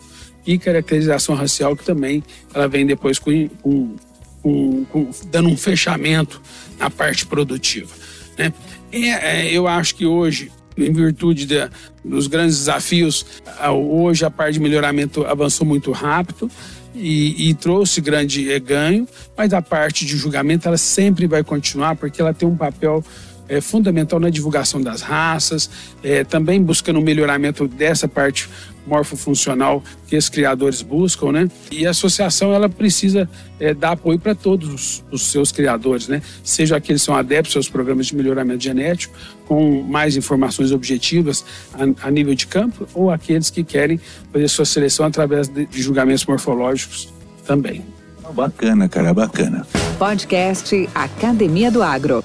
E 0.47 0.59
caracterização 0.59 1.35
racial, 1.35 1.77
que 1.77 1.85
também 1.85 2.23
ela 2.55 2.69
vem 2.69 2.87
depois 2.87 3.19
com, 3.19 3.49
com, 3.63 3.97
com, 4.43 4.85
com 4.85 5.11
dando 5.31 5.49
um 5.49 5.57
fechamento 5.57 6.41
na 6.79 6.89
parte 6.89 7.27
produtiva. 7.27 7.93
Né? 8.39 8.53
E, 8.93 9.09
é, 9.09 9.51
eu 9.53 9.67
acho 9.67 9.95
que 9.97 10.07
hoje 10.07 10.53
em 10.77 10.93
virtude 10.93 11.47
de, 11.47 11.69
dos 12.05 12.27
grandes 12.27 12.59
desafios, 12.59 13.25
hoje 13.73 14.25
a 14.25 14.31
parte 14.31 14.55
de 14.55 14.61
melhoramento 14.61 15.25
avançou 15.25 15.67
muito 15.67 15.91
rápido 15.91 16.51
e, 16.95 17.51
e, 17.51 17.55
trouxe 17.55 18.01
grande 18.01 18.51
eh, 18.51 18.59
ganho, 18.59 19.07
mas 19.37 19.53
a 19.53 19.61
parte 19.61 20.05
de 20.05 20.17
julgamento 20.17 20.67
ela 20.67 20.79
sempre 20.79 21.27
vai 21.27 21.43
continuar 21.43 21.97
porque 21.97 22.21
ela 22.21 22.33
tem 22.33 22.49
um 22.49 22.57
papel 22.57 23.05
é, 23.49 23.61
fundamental 23.61 24.19
na 24.19 24.31
divulgação 24.31 24.81
das 24.81 25.03
raças, 25.03 25.71
é, 26.03 26.25
também 26.25 26.63
buscando 26.63 26.99
o 26.99 27.03
melhoramento 27.03 27.67
dessa 27.67 28.09
parte 28.09 28.49
morfofuncional 28.87 29.83
que 30.07 30.17
os 30.17 30.29
criadores 30.29 30.81
buscam, 30.81 31.33
né? 31.33 31.51
E 31.73 31.87
a 31.87 31.91
associação 31.91 32.53
ela 32.55 32.69
precisa 32.69 33.29
é, 33.59 33.75
dar 33.75 33.93
apoio 33.93 34.19
para 34.19 34.35
todos 34.35 34.69
os, 34.69 35.05
os, 35.11 35.23
seus 35.23 35.51
criadores, 35.51 36.07
né? 36.07 36.23
Seja 36.45 36.77
aqueles 36.77 37.03
que 37.03 37.07
são 37.07 37.17
adeptos 37.17 37.57
aos 37.57 37.69
programas 37.69 38.07
de 38.07 38.17
melhoramento 38.17 38.63
genético, 38.63 39.13
com 39.47 39.83
mais 39.83 40.17
informações 40.17 40.71
objetivas 40.71 41.45
a, 41.75 42.07
a 42.07 42.11
nível 42.11 42.35
de 42.35 42.47
campo, 42.47 42.87
ou 42.95 43.11
aqueles 43.11 43.51
que 43.51 43.65
querem 43.65 44.01
fazer 44.33 44.49
sua 44.49 44.65
seleção 44.65 45.05
através 45.07 45.49
de, 45.49 45.67
de 45.67 45.83
julgamentos 45.83 46.25
morfológicos 46.25 47.13
também. 47.45 47.85
Bacana, 48.33 48.89
cara, 48.89 49.15
bacana. 49.15 49.67
Podcast 49.99 50.89
Academia 50.95 51.71
do 51.71 51.83
Agro. 51.83 52.25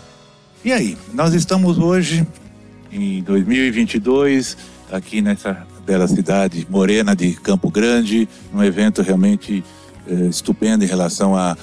E 0.64 0.72
aí, 0.72 0.96
nós 1.12 1.34
estamos 1.34 1.80
hoje 1.80 2.24
em 2.92 3.24
2022 3.24 4.56
aqui 4.92 5.20
nessa 5.20 5.66
bela 5.88 6.08
cidade 6.08 6.68
morena 6.70 7.16
de 7.16 7.34
Campo 7.34 7.72
Grande, 7.72 8.30
um 8.54 8.64
evento 8.64 9.02
realmente 9.02 9.64
eh, 10.08 10.28
estupendo 10.30 10.84
em 10.84 10.88
relação 10.88 11.36
a, 11.36 11.58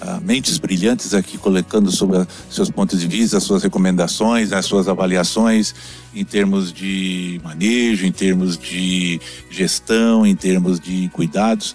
a, 0.00 0.20
mentes 0.20 0.56
brilhantes 0.56 1.14
aqui 1.14 1.36
colocando 1.36 1.90
sobre 1.90 2.18
a, 2.18 2.28
seus 2.48 2.70
pontos 2.70 3.00
de 3.00 3.08
vista, 3.08 3.40
suas 3.40 3.64
recomendações, 3.64 4.52
as 4.52 4.64
suas 4.66 4.86
avaliações 4.86 5.74
em 6.14 6.24
termos 6.24 6.72
de 6.72 7.40
manejo, 7.42 8.06
em 8.06 8.12
termos 8.12 8.56
de 8.56 9.20
gestão, 9.50 10.24
em 10.24 10.36
termos 10.36 10.78
de 10.78 11.08
cuidados. 11.08 11.74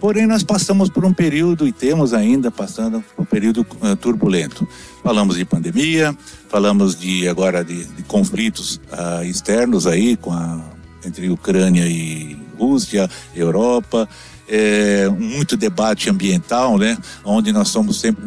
Porém, 0.00 0.26
nós 0.26 0.44
passamos 0.44 0.88
por 0.88 1.04
um 1.04 1.12
período 1.12 1.66
e 1.66 1.72
temos 1.72 2.14
ainda 2.14 2.50
passando 2.50 3.02
por 3.02 3.22
um 3.22 3.24
período 3.24 3.66
uh, 3.82 3.96
turbulento. 3.96 4.66
Falamos 5.02 5.36
de 5.36 5.44
pandemia, 5.44 6.16
falamos 6.48 6.98
de 6.98 7.28
agora 7.28 7.64
de, 7.64 7.84
de 7.84 8.02
conflitos 8.04 8.80
uh, 8.92 9.24
externos 9.24 9.86
aí 9.86 10.16
com 10.16 10.32
a 10.32 10.60
entre 11.04 11.30
Ucrânia 11.30 11.86
e 11.86 12.36
Rússia, 12.58 13.08
Europa, 13.34 14.08
é, 14.48 15.08
muito 15.08 15.56
debate 15.56 16.10
ambiental, 16.10 16.76
né? 16.76 16.98
Onde 17.24 17.52
nós 17.52 17.68
somos 17.68 18.00
sempre, 18.00 18.24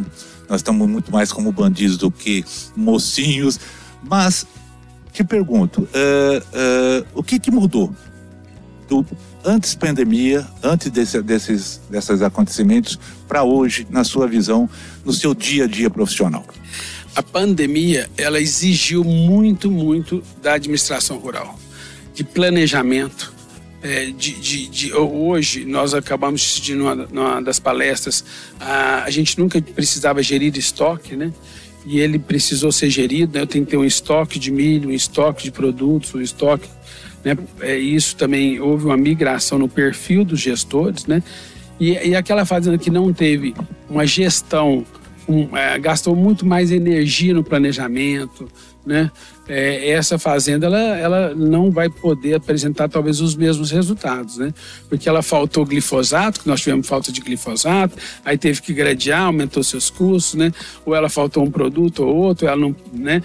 nós 0.49 0.61
estamos 0.61 0.87
muito 0.89 1.11
mais 1.11 1.31
como 1.31 1.51
bandidos 1.51 1.97
do 1.97 2.09
que 2.09 2.45
mocinhos. 2.75 3.59
Mas 4.01 4.47
te 5.11 5.23
pergunto, 5.23 5.87
é, 5.93 7.03
o 7.13 7.21
que, 7.21 7.39
que 7.39 7.51
mudou 7.51 7.93
do 8.91 9.05
antes 9.45 9.73
pandemia, 9.73 10.45
antes 10.61 10.91
desse, 10.91 11.21
desses, 11.21 11.79
desses 11.89 12.21
acontecimentos, 12.21 12.99
para 13.25 13.41
hoje, 13.41 13.87
na 13.89 14.03
sua 14.03 14.27
visão, 14.27 14.69
no 15.05 15.13
seu 15.13 15.33
dia 15.33 15.63
a 15.63 15.67
dia 15.67 15.89
profissional? 15.89 16.45
A 17.15 17.23
pandemia, 17.23 18.09
ela 18.17 18.39
exigiu 18.39 19.03
muito, 19.03 19.71
muito 19.71 20.21
da 20.41 20.53
administração 20.53 21.17
rural 21.17 21.57
de 22.13 22.23
planejamento. 22.23 23.33
É, 23.83 24.05
de, 24.05 24.33
de, 24.33 24.67
de, 24.67 24.93
hoje, 24.93 25.65
nós 25.65 25.95
acabamos 25.95 26.41
de 26.41 26.47
assistir 26.47 26.75
numa, 26.75 26.93
numa 26.93 27.41
das 27.41 27.59
palestras, 27.59 28.23
a, 28.59 29.05
a, 29.05 29.09
gente 29.09 29.39
nunca 29.39 29.59
precisava 29.59 30.21
gerir 30.21 30.55
estoque, 30.55 31.15
né? 31.15 31.33
E 31.83 31.99
ele 31.99 32.19
precisou 32.19 32.71
ser 32.71 32.91
gerido, 32.91 33.33
né? 33.33 33.41
Eu 33.41 33.47
tenho 33.47 33.65
que 33.65 33.71
ter 33.71 33.77
um 33.77 33.83
estoque 33.83 34.37
de 34.37 34.51
milho, 34.51 34.89
um 34.89 34.93
estoque 34.93 35.45
de 35.45 35.51
produtos, 35.51 36.13
um 36.13 36.21
estoque, 36.21 36.69
né? 37.23 37.37
É, 37.61 37.77
isso 37.77 38.15
também 38.15 38.59
houve 38.59 38.85
uma 38.85 38.97
migração 38.97 39.57
no 39.59 39.67
perfil 39.67 40.23
dos 40.23 40.39
gestores, 40.39 41.05
né? 41.05 41.21
E, 41.79 42.09
e 42.09 42.15
aquela 42.15 42.45
fazenda 42.45 42.77
que 42.77 42.89
não 42.89 43.11
teve 43.11 43.55
uma 43.89 44.05
gestão, 44.05 44.85
um, 45.27 45.55
é, 45.55 45.77
gastou 45.79 46.15
muito 46.15 46.45
mais 46.45 46.71
energia 46.71 47.33
no 47.33 47.43
planejamento, 47.43 48.47
né? 48.85 49.11
é, 49.51 49.89
essa 49.89 50.17
fazenda 50.17 50.67
ela, 50.67 50.79
ela 50.79 51.35
não 51.35 51.71
vai 51.71 51.89
poder 51.89 52.35
apresentar 52.35 52.87
talvez 52.87 53.19
os 53.19 53.35
mesmos 53.35 53.69
resultados, 53.69 54.37
né? 54.37 54.53
Porque 54.87 55.09
ela 55.09 55.21
faltou 55.21 55.65
glifosato, 55.65 56.39
que 56.39 56.47
nós 56.47 56.61
tivemos 56.61 56.87
falta 56.87 57.11
de 57.11 57.19
glifosato, 57.19 57.97
aí 58.23 58.37
teve 58.37 58.61
que 58.61 58.73
gradear, 58.73 59.23
aumentou 59.23 59.61
seus 59.61 59.89
custos, 59.89 60.35
né? 60.35 60.53
Ou 60.85 60.95
ela 60.95 61.09
faltou 61.09 61.43
um 61.43 61.51
produto 61.51 62.01
ou 62.03 62.15
outro, 62.15 62.47
ela 62.47 62.55
não, 62.55 62.73
né? 62.93 63.21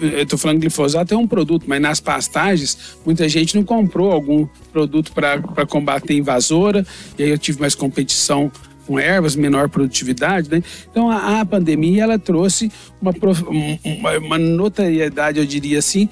Eu 0.00 0.22
estou 0.22 0.38
falando 0.38 0.60
glifosato 0.60 1.12
é 1.12 1.16
um 1.16 1.26
produto, 1.26 1.64
mas 1.66 1.80
nas 1.80 1.98
pastagens 1.98 2.96
muita 3.04 3.28
gente 3.28 3.56
não 3.56 3.64
comprou 3.64 4.12
algum 4.12 4.46
produto 4.72 5.10
para 5.12 5.66
combater 5.66 6.14
invasora, 6.14 6.86
e 7.18 7.24
aí 7.24 7.30
eu 7.30 7.38
tive 7.38 7.60
mais 7.60 7.74
competição 7.74 8.52
com 8.86 8.98
ervas, 8.98 9.34
menor 9.36 9.68
produtividade, 9.68 10.50
né? 10.50 10.62
Então 10.90 11.10
a, 11.10 11.40
a 11.40 11.46
pandemia 11.46 12.04
ela 12.04 12.18
trouxe 12.18 12.70
uma, 13.00 13.12
uma, 13.84 14.18
uma, 14.18 14.38
notoriedade, 14.38 15.38
eu 15.38 15.44
diria 15.44 15.78
assim, 15.78 16.08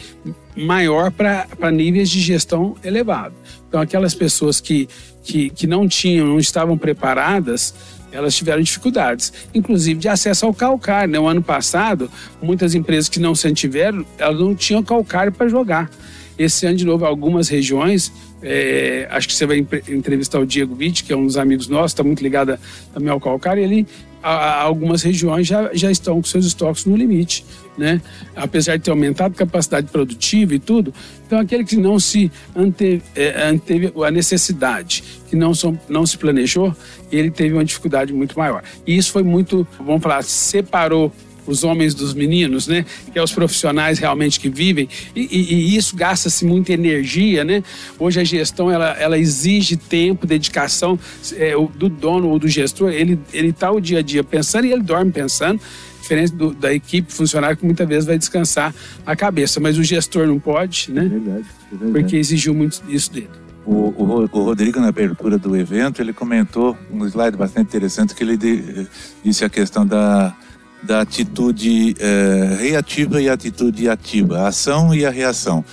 maior 0.57 1.11
para 1.11 1.71
níveis 1.71 2.11
de 2.11 2.21
gestão 2.21 2.75
elevado. 2.85 3.35
Então 3.69 3.81
aquelas 3.81 4.15
pessoas 4.15 4.61
que, 4.61 4.89
que, 5.23 5.51
que 5.51 5.67
não 5.67 5.89
tinham, 5.89 6.27
não 6.27 6.39
estavam 6.39 6.77
preparadas, 6.77 7.75
elas 8.13 8.35
tiveram 8.37 8.63
dificuldades, 8.63 9.33
inclusive 9.53 9.99
de 9.99 10.09
acesso 10.09 10.47
ao 10.47 10.55
calcário. 10.55 11.13
Né? 11.13 11.19
O 11.19 11.27
ano 11.27 11.43
passado, 11.43 12.11
muitas 12.41 12.75
empresas 12.75 13.09
que 13.09 13.19
não 13.19 13.35
se 13.35 13.53
tiveram, 13.53 14.07
elas 14.19 14.39
não 14.39 14.55
tinham 14.55 14.83
calcário 14.83 15.33
para 15.33 15.49
jogar. 15.49 15.91
Esse 16.39 16.67
ano, 16.67 16.77
de 16.77 16.85
novo, 16.85 17.05
algumas 17.05 17.49
regiões 17.49 18.13
é, 18.45 19.09
acho 19.11 19.27
que 19.27 19.35
você 19.35 19.47
vai 19.47 19.67
entrevistar 19.89 20.39
o 20.39 20.47
Diego 20.47 20.77
Witt, 20.77 21.03
que 21.03 21.13
é 21.13 21.17
um 21.17 21.27
dos 21.27 21.39
amigos 21.39 21.67
nossos, 21.67 21.93
está 21.93 22.03
muito 22.03 22.23
ligado 22.23 22.59
também 22.93 23.09
ao 23.09 23.19
calcário, 23.19 23.63
e 23.63 23.65
ele, 23.65 23.87
a, 24.23 24.31
a, 24.31 24.63
algumas 24.63 25.03
regiões 25.03 25.47
já, 25.47 25.71
já 25.73 25.91
estão 25.91 26.21
com 26.21 26.29
seus 26.29 26.45
estoques 26.45 26.85
no 26.85 26.95
limite, 26.95 27.45
né? 27.77 28.01
Apesar 28.37 28.77
de 28.77 28.85
ter 28.85 28.91
aumentado 28.91 29.33
a 29.33 29.37
capacidade 29.37 29.89
produtiva 29.91 30.55
e 30.55 30.59
tudo. 30.59 30.93
Então, 31.27 31.39
aquele 31.39 31.65
que 31.65 31.77
não 31.77 31.99
se 31.99 32.31
anteve, 32.55 33.03
é, 33.17 33.49
anteve 33.49 33.93
a 34.05 34.11
necessidade, 34.11 35.03
que 35.29 35.35
não, 35.35 35.55
são, 35.55 35.79
não 35.89 36.07
se 36.07 36.19
planejou, 36.19 36.75
ele 37.11 37.31
teve 37.31 37.55
uma 37.55 37.65
dificuldade 37.65 38.13
muito 38.13 38.39
maior. 38.39 38.63
E 38.87 38.97
isso 38.97 39.11
foi 39.11 39.23
muito, 39.23 39.67
vamos 39.81 40.03
falar, 40.03 40.23
separou 40.23 41.13
os 41.47 41.65
homens 41.65 41.95
dos 41.95 42.15
meninos, 42.15 42.67
né? 42.67 42.85
Que 43.13 43.19
é 43.19 43.23
os 43.23 43.33
profissionais 43.33 43.99
realmente 43.99 44.41
que 44.41 44.49
vivem. 44.49 44.89
E, 45.15 45.21
e, 45.21 45.55
e 45.55 45.77
isso 45.77 45.97
gasta-se 45.97 46.45
muita 46.45 46.73
energia, 46.73 47.45
né? 47.45 47.63
Hoje 47.99 48.21
a 48.21 48.25
gestão 48.25 48.71
ela, 48.71 48.91
ela 48.93 49.19
exige 49.19 49.77
tempo, 49.77 50.27
dedicação 50.27 50.99
é, 51.37 51.55
do 51.75 51.89
dono 51.89 52.29
ou 52.29 52.39
do 52.39 52.49
gestor. 52.49 52.91
Ele 52.91 53.19
ele 53.33 53.49
está 53.49 53.71
o 53.71 53.81
dia 53.81 53.99
a 53.99 54.03
dia 54.03 54.23
pensando 54.25 54.67
e 54.67 54.73
ele 54.73 54.83
dorme 54.83 55.11
pensando 55.13 55.61
diferente 56.05 56.33
do, 56.33 56.53
da 56.53 56.73
equipe 56.73 57.13
funcionária 57.13 57.57
que 57.57 57.65
muitas 57.65 57.89
vezes 57.89 58.05
vai 58.05 58.19
descansar 58.19 58.75
a 59.07 59.17
cabeça, 59.17 59.59
mas 59.59 59.79
o 59.79 59.83
gestor 59.83 60.27
não 60.27 60.39
pode, 60.39 60.93
né? 60.93 61.05
É 61.05 61.09
verdade, 61.09 61.47
é 61.73 61.77
verdade. 61.77 61.93
Porque 61.93 62.17
exigiu 62.17 62.55
muito 62.55 62.83
isso 62.89 63.11
dele. 63.11 63.31
O, 63.67 63.73
o, 63.73 64.29
o, 64.31 64.45
Rodrigo, 64.45 64.79
na 64.79 64.89
abertura 64.89 65.39
do 65.39 65.57
evento, 65.57 66.03
ele 66.03 66.13
comentou 66.13 66.77
um 66.93 67.07
slide 67.07 67.37
bastante 67.37 67.69
interessante 67.69 68.15
que 68.15 68.23
ele 68.23 68.37
de, 68.37 68.87
disse 69.25 69.43
a 69.43 69.49
questão 69.49 69.87
da, 69.87 70.37
da 70.85 71.01
atitude 71.01 71.95
é, 71.99 72.57
reativa 72.61 73.21
e 73.21 73.29
atitude 73.29 73.89
ativa, 73.89 74.41
a 74.41 74.49
ação 74.49 74.95
e 74.95 75.05
a 75.05 75.11
reação. 75.11 75.65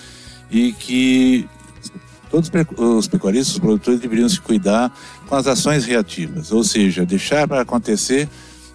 E 0.49 0.73
que 0.73 1.47
todos 2.29 2.49
os 2.77 3.07
pecuaristas, 3.07 3.53
os 3.53 3.59
produtores 3.59 3.99
deveriam 3.99 4.27
se 4.27 4.39
cuidar 4.39 4.91
com 5.27 5.35
as 5.35 5.47
ações 5.47 5.85
reativas, 5.85 6.51
ou 6.51 6.63
seja, 6.63 7.05
deixar 7.05 7.47
para 7.47 7.61
acontecer, 7.61 8.27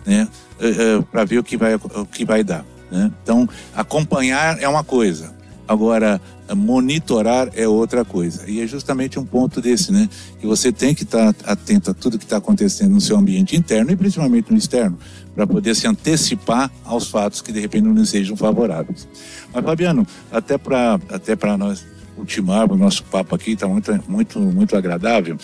né, 0.04 0.28
é, 0.60 0.68
é, 0.68 1.02
para 1.10 1.24
ver 1.24 1.38
o 1.38 1.44
que 1.44 1.56
vai, 1.56 1.74
o 1.74 2.06
que 2.06 2.24
vai 2.24 2.44
dar. 2.44 2.64
Né? 2.90 3.10
Então, 3.22 3.48
acompanhar 3.74 4.60
é 4.60 4.68
uma 4.68 4.84
coisa, 4.84 5.34
agora 5.66 6.20
monitorar 6.54 7.50
é 7.54 7.66
outra 7.66 8.04
coisa. 8.04 8.48
E 8.48 8.60
é 8.60 8.66
justamente 8.66 9.18
um 9.18 9.24
ponto 9.24 9.60
desse, 9.60 9.92
né? 9.92 10.08
Que 10.38 10.46
você 10.46 10.70
tem 10.70 10.94
que 10.94 11.02
estar 11.02 11.32
tá 11.32 11.52
atento 11.52 11.90
a 11.90 11.94
tudo 11.94 12.18
que 12.18 12.24
está 12.24 12.36
acontecendo 12.36 12.92
no 12.92 13.00
seu 13.00 13.16
ambiente 13.16 13.56
interno 13.56 13.90
e 13.90 13.96
principalmente 13.96 14.50
no 14.50 14.56
externo, 14.56 14.98
para 15.34 15.46
poder 15.46 15.74
se 15.74 15.86
antecipar 15.86 16.70
aos 16.84 17.08
fatos 17.08 17.40
que 17.40 17.52
de 17.52 17.60
repente 17.60 17.84
não 17.84 18.04
sejam 18.04 18.36
favoráveis. 18.36 19.08
Mas, 19.52 19.64
Fabiano, 19.64 20.06
até 20.30 20.56
para 20.56 21.00
até 21.10 21.36
nós 21.56 21.84
ultimar 22.16 22.70
o 22.70 22.76
nosso 22.76 23.04
papo 23.04 23.34
aqui, 23.34 23.52
está 23.52 23.68
muito, 23.68 23.92
muito, 24.08 24.38
muito 24.38 24.76
agradável. 24.76 25.36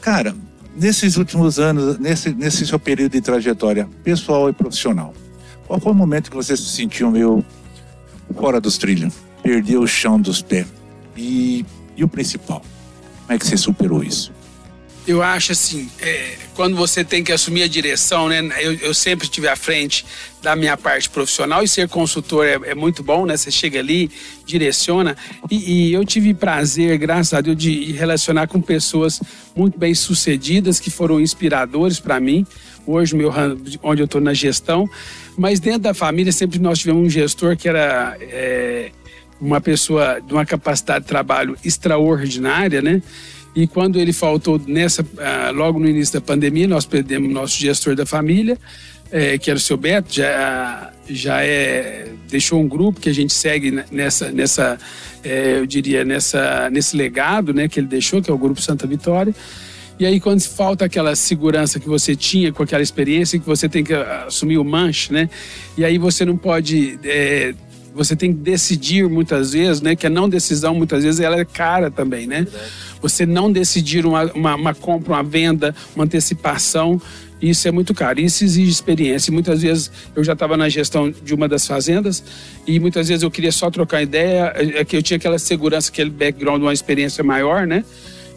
Cara, 0.00 0.34
nesses 0.76 1.16
últimos 1.16 1.58
anos, 1.58 1.98
nesse, 1.98 2.32
nesse 2.32 2.66
seu 2.66 2.78
período 2.78 3.12
de 3.12 3.20
trajetória 3.20 3.88
pessoal 4.04 4.48
e 4.48 4.52
profissional, 4.52 5.12
qual 5.66 5.80
foi 5.80 5.92
o 5.92 5.94
momento 5.94 6.30
que 6.30 6.36
você 6.36 6.56
se 6.56 6.64
sentiu 6.64 7.10
meio 7.10 7.44
fora 8.34 8.60
dos 8.60 8.78
trilhos? 8.78 9.14
Perdeu 9.42 9.82
o 9.82 9.86
chão 9.86 10.20
dos 10.20 10.42
pés? 10.42 10.66
E, 11.16 11.64
e 11.96 12.04
o 12.04 12.08
principal, 12.08 12.62
como 13.22 13.32
é 13.32 13.38
que 13.38 13.46
você 13.46 13.56
superou 13.56 14.02
isso? 14.02 14.32
Eu 15.06 15.22
acho 15.22 15.52
assim, 15.52 15.88
é, 16.00 16.36
quando 16.54 16.76
você 16.76 17.02
tem 17.02 17.24
que 17.24 17.32
assumir 17.32 17.62
a 17.62 17.66
direção, 17.66 18.28
né? 18.28 18.48
Eu, 18.60 18.74
eu, 18.74 18.94
sempre 18.94 19.24
estive 19.24 19.48
à 19.48 19.56
frente 19.56 20.04
da 20.42 20.54
minha 20.54 20.76
parte 20.76 21.08
profissional 21.08 21.62
e 21.62 21.68
ser 21.68 21.88
consultor 21.88 22.46
é, 22.46 22.60
é 22.64 22.74
muito 22.74 23.02
bom, 23.02 23.24
né? 23.24 23.36
Você 23.36 23.50
chega 23.50 23.78
ali, 23.78 24.10
direciona. 24.44 25.16
E, 25.50 25.88
e, 25.88 25.92
eu 25.92 26.04
tive 26.04 26.34
prazer, 26.34 26.98
graças 26.98 27.32
a 27.32 27.40
Deus, 27.40 27.56
de 27.56 27.92
relacionar 27.92 28.46
com 28.46 28.60
pessoas 28.60 29.20
muito 29.56 29.78
bem 29.78 29.94
sucedidas, 29.94 30.78
que 30.78 30.90
foram 30.90 31.18
inspiradores 31.18 31.98
para 31.98 32.20
mim. 32.20 32.46
Hoje, 32.86 33.16
meu, 33.16 33.32
onde 33.82 34.02
eu 34.02 34.04
estou 34.04 34.20
na 34.20 34.34
gestão. 34.34 34.88
Mas 35.36 35.60
dentro 35.60 35.80
da 35.80 35.94
família, 35.94 36.30
sempre 36.30 36.58
nós 36.58 36.78
tivemos 36.78 37.06
um 37.06 37.10
gestor 37.10 37.56
que 37.56 37.68
era 37.68 38.16
é, 38.20 38.90
uma 39.40 39.60
pessoa 39.60 40.20
de 40.20 40.32
uma 40.32 40.44
capacidade 40.44 41.04
de 41.04 41.08
trabalho 41.08 41.56
extraordinária, 41.64 42.82
né? 42.82 43.02
E 43.54 43.66
quando 43.66 43.98
ele 43.98 44.12
faltou 44.12 44.60
nessa, 44.64 45.04
ah, 45.18 45.50
logo 45.50 45.78
no 45.78 45.88
início 45.88 46.14
da 46.14 46.20
pandemia, 46.20 46.68
nós 46.68 46.86
perdemos 46.86 47.32
nosso 47.32 47.58
gestor 47.58 47.96
da 47.96 48.06
família, 48.06 48.56
é, 49.10 49.36
que 49.38 49.50
era 49.50 49.56
o 49.56 49.60
seu 49.60 49.76
Beto, 49.76 50.14
já, 50.14 50.92
já 51.08 51.42
é, 51.42 52.08
deixou 52.28 52.60
um 52.60 52.68
grupo 52.68 53.00
que 53.00 53.08
a 53.08 53.12
gente 53.12 53.32
segue 53.32 53.82
nessa, 53.90 54.30
nessa 54.30 54.78
é, 55.24 55.58
eu 55.58 55.66
diria, 55.66 56.04
nessa, 56.04 56.70
nesse 56.70 56.96
legado 56.96 57.52
né, 57.52 57.66
que 57.66 57.80
ele 57.80 57.88
deixou, 57.88 58.22
que 58.22 58.30
é 58.30 58.34
o 58.34 58.38
Grupo 58.38 58.60
Santa 58.62 58.86
Vitória. 58.86 59.34
E 59.98 60.06
aí, 60.06 60.18
quando 60.18 60.40
falta 60.42 60.86
aquela 60.86 61.14
segurança 61.14 61.78
que 61.78 61.86
você 61.86 62.16
tinha 62.16 62.50
com 62.52 62.62
aquela 62.62 62.82
experiência, 62.82 63.38
que 63.38 63.44
você 63.44 63.68
tem 63.68 63.84
que 63.84 63.92
assumir 63.92 64.56
o 64.56 64.64
manche, 64.64 65.12
né? 65.12 65.28
E 65.76 65.84
aí 65.84 65.98
você 65.98 66.24
não 66.24 66.38
pode 66.38 66.98
é, 67.04 67.52
você 67.94 68.14
tem 68.14 68.32
que 68.32 68.38
decidir 68.38 69.08
muitas 69.08 69.52
vezes, 69.52 69.80
né? 69.80 69.96
Que 69.96 70.06
a 70.06 70.10
não 70.10 70.28
decisão 70.28 70.74
muitas 70.74 71.04
vezes 71.04 71.20
ela 71.20 71.38
é 71.40 71.44
cara 71.44 71.90
também, 71.90 72.26
né? 72.26 72.46
Você 73.02 73.24
não 73.26 73.50
decidir 73.50 74.06
uma, 74.06 74.24
uma, 74.32 74.54
uma 74.54 74.74
compra, 74.74 75.14
uma 75.14 75.22
venda, 75.22 75.74
uma 75.94 76.04
antecipação, 76.04 77.00
isso 77.40 77.66
é 77.66 77.70
muito 77.70 77.94
caro. 77.94 78.20
Isso 78.20 78.44
exige 78.44 78.70
experiência. 78.70 79.30
E 79.30 79.34
muitas 79.34 79.62
vezes 79.62 79.90
eu 80.14 80.22
já 80.22 80.34
estava 80.34 80.56
na 80.56 80.68
gestão 80.68 81.10
de 81.10 81.34
uma 81.34 81.48
das 81.48 81.66
fazendas 81.66 82.22
e 82.66 82.78
muitas 82.78 83.08
vezes 83.08 83.22
eu 83.22 83.30
queria 83.30 83.52
só 83.52 83.70
trocar 83.70 84.02
ideia, 84.02 84.52
é, 84.54 84.80
é 84.80 84.84
que 84.84 84.96
eu 84.96 85.02
tinha 85.02 85.16
aquela 85.16 85.38
segurança, 85.38 85.90
aquele 85.90 86.10
background, 86.10 86.60
uma 86.62 86.72
experiência 86.72 87.24
maior, 87.24 87.66
né? 87.66 87.84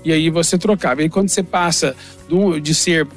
E 0.05 0.11
aí 0.11 0.29
você 0.29 0.57
trocava. 0.57 1.03
E 1.03 1.09
quando 1.09 1.29
você 1.29 1.43
passa 1.43 1.95
de 2.61 2.73
ser 2.73 3.07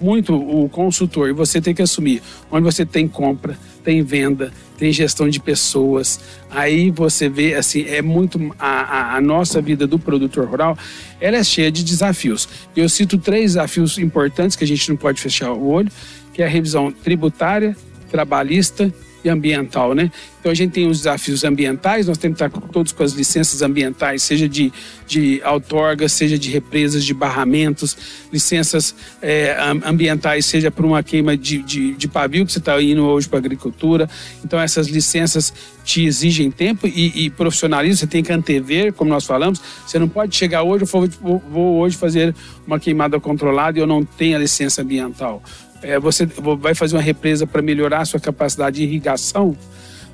muito 0.00 0.34
o 0.34 0.68
consultor 0.68 1.28
e 1.28 1.32
você 1.32 1.60
tem 1.60 1.74
que 1.74 1.82
assumir 1.82 2.22
onde 2.50 2.64
você 2.64 2.84
tem 2.84 3.08
compra, 3.08 3.58
tem 3.82 4.02
venda, 4.02 4.52
tem 4.76 4.92
gestão 4.92 5.28
de 5.28 5.40
pessoas. 5.40 6.20
Aí 6.50 6.90
você 6.90 7.28
vê, 7.28 7.54
assim, 7.54 7.84
é 7.86 8.02
muito. 8.02 8.38
A, 8.58 9.16
a, 9.16 9.20
nossa 9.20 9.60
vida 9.60 9.86
do 9.86 9.98
produtor 9.98 10.46
rural 10.48 10.76
ela 11.20 11.36
é 11.36 11.44
cheia 11.44 11.70
de 11.70 11.82
desafios. 11.84 12.48
Eu 12.76 12.88
cito 12.88 13.18
três 13.18 13.52
desafios 13.52 13.98
importantes 13.98 14.56
que 14.56 14.64
a 14.64 14.66
gente 14.66 14.88
não 14.88 14.96
pode 14.96 15.20
fechar 15.20 15.52
o 15.52 15.68
olho, 15.68 15.90
que 16.32 16.42
é 16.42 16.46
a 16.46 16.48
revisão 16.48 16.92
tributária, 16.92 17.76
trabalhista 18.10 18.92
e 19.26 19.30
ambiental, 19.30 19.94
né? 19.94 20.10
Então 20.40 20.52
a 20.52 20.54
gente 20.54 20.72
tem 20.72 20.88
os 20.88 20.98
desafios 20.98 21.42
ambientais, 21.42 22.06
nós 22.06 22.16
temos 22.16 22.38
que 22.38 22.44
estar 22.44 22.60
todos 22.68 22.92
com 22.92 23.02
as 23.02 23.12
licenças 23.12 23.62
ambientais, 23.62 24.22
seja 24.22 24.48
de, 24.48 24.72
de 25.06 25.42
outorgas, 25.44 26.12
seja 26.12 26.38
de 26.38 26.50
represas, 26.50 27.04
de 27.04 27.12
barramentos, 27.12 27.96
licenças 28.32 28.94
é, 29.20 29.56
ambientais, 29.84 30.46
seja 30.46 30.70
para 30.70 30.86
uma 30.86 31.02
queima 31.02 31.36
de, 31.36 31.62
de, 31.62 31.94
de 31.94 32.08
pavio 32.08 32.46
que 32.46 32.52
você 32.52 32.58
está 32.58 32.80
indo 32.80 33.04
hoje 33.04 33.28
para 33.28 33.38
agricultura. 33.38 34.08
Então 34.44 34.60
essas 34.60 34.86
licenças 34.86 35.52
te 35.84 36.04
exigem 36.04 36.50
tempo 36.50 36.86
e, 36.86 37.26
e, 37.26 37.30
profissionalismo, 37.30 37.96
você 37.96 38.06
tem 38.06 38.22
que 38.22 38.32
antever, 38.32 38.92
como 38.92 39.10
nós 39.10 39.24
falamos, 39.24 39.60
você 39.86 39.98
não 39.98 40.08
pode 40.08 40.34
chegar 40.36 40.62
hoje, 40.62 40.84
eu 40.84 40.88
vou, 40.88 41.42
vou 41.50 41.76
hoje 41.78 41.96
fazer 41.96 42.34
uma 42.66 42.78
queimada 42.78 43.18
controlada 43.20 43.78
e 43.78 43.82
eu 43.82 43.86
não 43.86 44.04
tenho 44.04 44.36
a 44.36 44.40
licença 44.40 44.82
ambiental 44.82 45.42
é, 45.86 45.98
você 45.98 46.26
vai 46.58 46.74
fazer 46.74 46.96
uma 46.96 47.02
represa 47.02 47.46
para 47.46 47.62
melhorar 47.62 48.00
a 48.00 48.04
sua 48.04 48.20
capacidade 48.20 48.76
de 48.76 48.82
irrigação, 48.82 49.56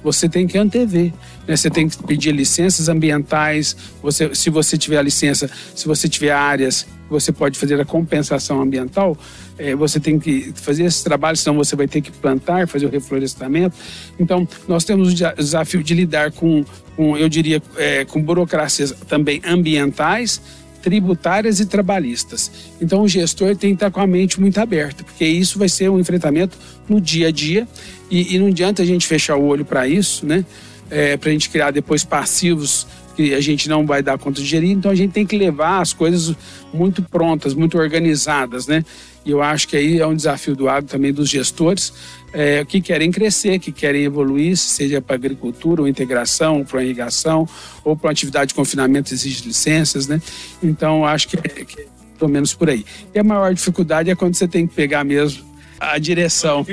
você 0.02 0.28
tem 0.28 0.46
que 0.46 0.58
antever. 0.58 1.12
Né? 1.46 1.56
Você 1.56 1.70
tem 1.70 1.88
que 1.88 1.96
pedir 2.02 2.32
licenças 2.32 2.88
ambientais. 2.88 3.76
Você, 4.02 4.34
se 4.34 4.50
você 4.50 4.76
tiver 4.76 4.98
a 4.98 5.02
licença, 5.02 5.48
se 5.74 5.86
você 5.86 6.08
tiver 6.08 6.32
áreas, 6.32 6.86
você 7.08 7.30
pode 7.30 7.58
fazer 7.58 7.80
a 7.80 7.84
compensação 7.84 8.60
ambiental. 8.60 9.16
É, 9.56 9.74
você 9.74 10.00
tem 10.00 10.18
que 10.18 10.52
fazer 10.56 10.84
esse 10.84 11.04
trabalho, 11.04 11.36
senão 11.36 11.56
você 11.56 11.76
vai 11.76 11.86
ter 11.86 12.00
que 12.00 12.10
plantar, 12.10 12.66
fazer 12.66 12.86
o 12.86 12.90
reflorestamento. 12.90 13.76
Então, 14.18 14.46
nós 14.66 14.84
temos 14.84 15.12
o 15.12 15.14
desafio 15.14 15.82
de 15.82 15.94
lidar 15.94 16.32
com, 16.32 16.64
com 16.96 17.16
eu 17.16 17.28
diria, 17.28 17.62
é, 17.76 18.04
com 18.04 18.20
burocracias 18.20 18.92
também 19.08 19.40
ambientais 19.44 20.40
tributárias 20.82 21.60
e 21.60 21.66
trabalhistas. 21.66 22.50
Então 22.80 23.02
o 23.02 23.08
gestor 23.08 23.56
tem 23.56 23.70
que 23.70 23.76
estar 23.76 23.90
com 23.90 24.00
a 24.00 24.06
mente 24.06 24.40
muito 24.40 24.58
aberta, 24.58 25.04
porque 25.04 25.24
isso 25.24 25.58
vai 25.58 25.68
ser 25.68 25.88
um 25.88 25.98
enfrentamento 25.98 26.58
no 26.88 27.00
dia 27.00 27.28
a 27.28 27.30
dia 27.30 27.66
e, 28.10 28.34
e 28.34 28.38
não 28.38 28.48
adianta 28.48 28.82
a 28.82 28.84
gente 28.84 29.06
fechar 29.06 29.36
o 29.36 29.44
olho 29.44 29.64
para 29.64 29.86
isso, 29.86 30.26
né? 30.26 30.44
É, 30.90 31.16
para 31.16 31.30
a 31.30 31.32
gente 31.32 31.48
criar 31.48 31.70
depois 31.70 32.04
passivos 32.04 32.86
que 33.14 33.34
a 33.34 33.40
gente 33.40 33.68
não 33.68 33.86
vai 33.86 34.02
dar 34.02 34.18
conta 34.18 34.40
de 34.40 34.46
gerir, 34.46 34.70
então 34.70 34.90
a 34.90 34.94
gente 34.94 35.12
tem 35.12 35.26
que 35.26 35.36
levar 35.36 35.80
as 35.80 35.92
coisas 35.92 36.34
muito 36.72 37.02
prontas, 37.02 37.54
muito 37.54 37.78
organizadas, 37.78 38.66
né? 38.66 38.84
E 39.24 39.30
eu 39.30 39.40
acho 39.40 39.68
que 39.68 39.76
aí 39.76 40.00
é 40.00 40.06
um 40.06 40.16
desafio 40.16 40.56
do 40.56 40.68
agro 40.68 40.90
também 40.90 41.12
dos 41.12 41.28
gestores 41.28 41.92
é, 42.32 42.64
que 42.64 42.80
querem 42.80 43.10
crescer, 43.10 43.58
que 43.58 43.70
querem 43.70 44.02
evoluir, 44.02 44.56
seja 44.56 45.00
para 45.00 45.14
agricultura, 45.14 45.82
ou 45.82 45.88
integração, 45.88 46.64
para 46.64 46.82
irrigação, 46.82 47.48
ou 47.84 47.96
para 47.96 48.10
atividade 48.10 48.48
de 48.48 48.54
confinamento 48.54 49.12
exige 49.12 49.46
licenças, 49.46 50.06
né? 50.08 50.20
Então 50.62 51.04
acho 51.04 51.28
que 51.28 51.36
é, 51.36 51.64
que 51.64 51.82
é 51.82 51.86
pelo 52.18 52.30
menos 52.30 52.54
por 52.54 52.70
aí. 52.70 52.84
E 53.14 53.18
a 53.18 53.24
maior 53.24 53.52
dificuldade 53.52 54.10
é 54.10 54.14
quando 54.14 54.34
você 54.34 54.46
tem 54.46 54.66
que 54.66 54.74
pegar 54.74 55.04
mesmo 55.04 55.44
a 55.78 55.98
direção 55.98 56.64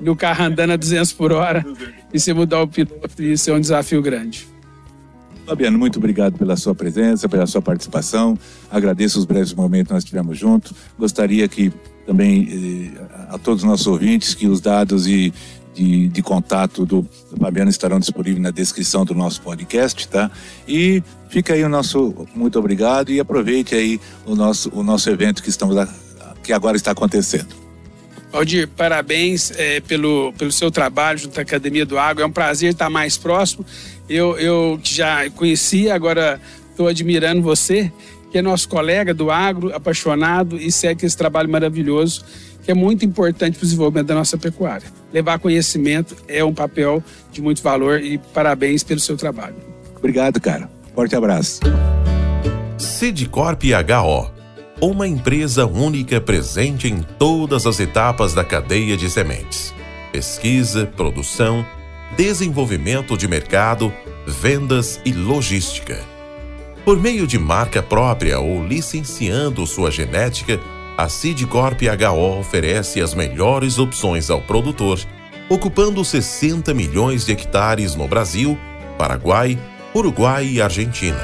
do 0.00 0.14
carro 0.16 0.44
andando 0.44 0.70
a 0.70 0.76
200 0.76 1.12
por 1.12 1.32
hora 1.32 1.64
e 2.12 2.18
você 2.18 2.32
mudar 2.32 2.62
o 2.62 2.68
piloto, 2.68 3.22
isso 3.22 3.50
é 3.50 3.54
um 3.54 3.60
desafio 3.60 4.00
grande. 4.00 4.48
Fabiano, 5.50 5.76
muito 5.76 5.98
obrigado 5.98 6.38
pela 6.38 6.56
sua 6.56 6.76
presença, 6.76 7.28
pela 7.28 7.44
sua 7.44 7.60
participação. 7.60 8.38
Agradeço 8.70 9.18
os 9.18 9.24
breves 9.24 9.52
momentos 9.52 9.88
que 9.88 9.94
nós 9.94 10.04
tivemos 10.04 10.38
juntos. 10.38 10.72
Gostaria 10.96 11.48
que 11.48 11.72
também 12.06 12.92
eh, 12.94 13.02
a 13.30 13.36
todos 13.36 13.64
os 13.64 13.68
nossos 13.68 13.86
ouvintes 13.88 14.32
que 14.32 14.46
os 14.46 14.60
dados 14.60 15.08
e 15.08 15.34
de, 15.74 16.06
de, 16.06 16.22
contato 16.22 16.86
do, 16.86 17.02
do 17.02 17.36
Fabiano 17.36 17.68
estarão 17.68 17.98
disponíveis 17.98 18.40
na 18.40 18.52
descrição 18.52 19.04
do 19.04 19.12
nosso 19.12 19.42
podcast, 19.42 20.06
tá? 20.06 20.30
E 20.68 21.02
fica 21.28 21.54
aí 21.54 21.64
o 21.64 21.68
nosso 21.68 22.28
muito 22.32 22.56
obrigado 22.56 23.10
e 23.10 23.18
aproveite 23.18 23.74
aí 23.74 24.00
o 24.24 24.36
nosso, 24.36 24.70
o 24.72 24.84
nosso 24.84 25.10
evento 25.10 25.42
que 25.42 25.48
estamos 25.48 25.76
que 26.44 26.52
agora 26.52 26.76
está 26.76 26.92
acontecendo. 26.92 27.60
Aldir, 28.32 28.68
parabéns 28.68 29.50
é, 29.56 29.80
pelo, 29.80 30.32
pelo 30.34 30.52
seu 30.52 30.70
trabalho 30.70 31.18
junto 31.18 31.36
à 31.38 31.42
Academia 31.42 31.84
do 31.84 31.98
Água. 31.98 32.22
É 32.22 32.26
um 32.26 32.30
prazer 32.30 32.70
estar 32.70 32.88
mais 32.88 33.18
próximo. 33.18 33.66
Eu, 34.10 34.36
eu 34.38 34.80
já 34.82 35.30
conheci, 35.30 35.88
agora 35.88 36.40
estou 36.70 36.88
admirando 36.88 37.40
você, 37.40 37.90
que 38.30 38.38
é 38.38 38.42
nosso 38.42 38.68
colega 38.68 39.14
do 39.14 39.30
agro, 39.30 39.74
apaixonado 39.74 40.56
e 40.56 40.70
segue 40.70 41.06
esse 41.06 41.16
trabalho 41.16 41.48
maravilhoso 41.48 42.24
que 42.62 42.70
é 42.70 42.74
muito 42.74 43.04
importante 43.04 43.56
para 43.56 43.64
o 43.64 43.66
desenvolvimento 43.66 44.08
da 44.08 44.14
nossa 44.14 44.36
pecuária. 44.36 44.86
Levar 45.12 45.38
conhecimento 45.38 46.16
é 46.28 46.44
um 46.44 46.52
papel 46.52 47.02
de 47.32 47.40
muito 47.40 47.62
valor 47.62 48.00
e 48.00 48.18
parabéns 48.18 48.82
pelo 48.82 49.00
seu 49.00 49.16
trabalho. 49.16 49.56
Obrigado, 49.96 50.40
cara. 50.40 50.70
Forte 50.94 51.16
abraço. 51.16 51.60
Sidcorp 52.76 53.62
HO, 53.64 54.30
uma 54.80 55.06
empresa 55.06 55.66
única 55.66 56.20
presente 56.20 56.88
em 56.88 57.02
todas 57.18 57.66
as 57.66 57.80
etapas 57.80 58.34
da 58.34 58.44
cadeia 58.44 58.96
de 58.96 59.08
sementes: 59.10 59.74
pesquisa, 60.12 60.86
produção, 60.86 61.64
desenvolvimento 62.16 63.16
de 63.16 63.26
mercado, 63.28 63.92
vendas 64.26 65.00
e 65.04 65.12
logística. 65.12 65.98
Por 66.84 66.98
meio 66.98 67.26
de 67.26 67.38
marca 67.38 67.82
própria 67.82 68.40
ou 68.40 68.66
licenciando 68.66 69.66
sua 69.66 69.90
genética, 69.90 70.58
a 70.96 71.08
Sidcorp 71.08 71.80
HO 71.82 72.40
oferece 72.40 73.00
as 73.00 73.14
melhores 73.14 73.78
opções 73.78 74.30
ao 74.30 74.40
produtor, 74.40 74.98
ocupando 75.48 76.04
60 76.04 76.74
milhões 76.74 77.24
de 77.24 77.32
hectares 77.32 77.94
no 77.94 78.06
Brasil, 78.06 78.58
Paraguai, 78.98 79.58
Uruguai 79.94 80.46
e 80.46 80.60
Argentina. 80.60 81.18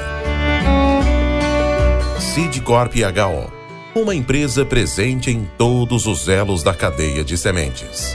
Sidcorp 2.18 2.94
HO, 2.94 3.52
uma 4.00 4.14
empresa 4.14 4.64
presente 4.64 5.30
em 5.30 5.48
todos 5.56 6.06
os 6.06 6.28
elos 6.28 6.62
da 6.62 6.74
cadeia 6.74 7.24
de 7.24 7.36
sementes. 7.36 8.14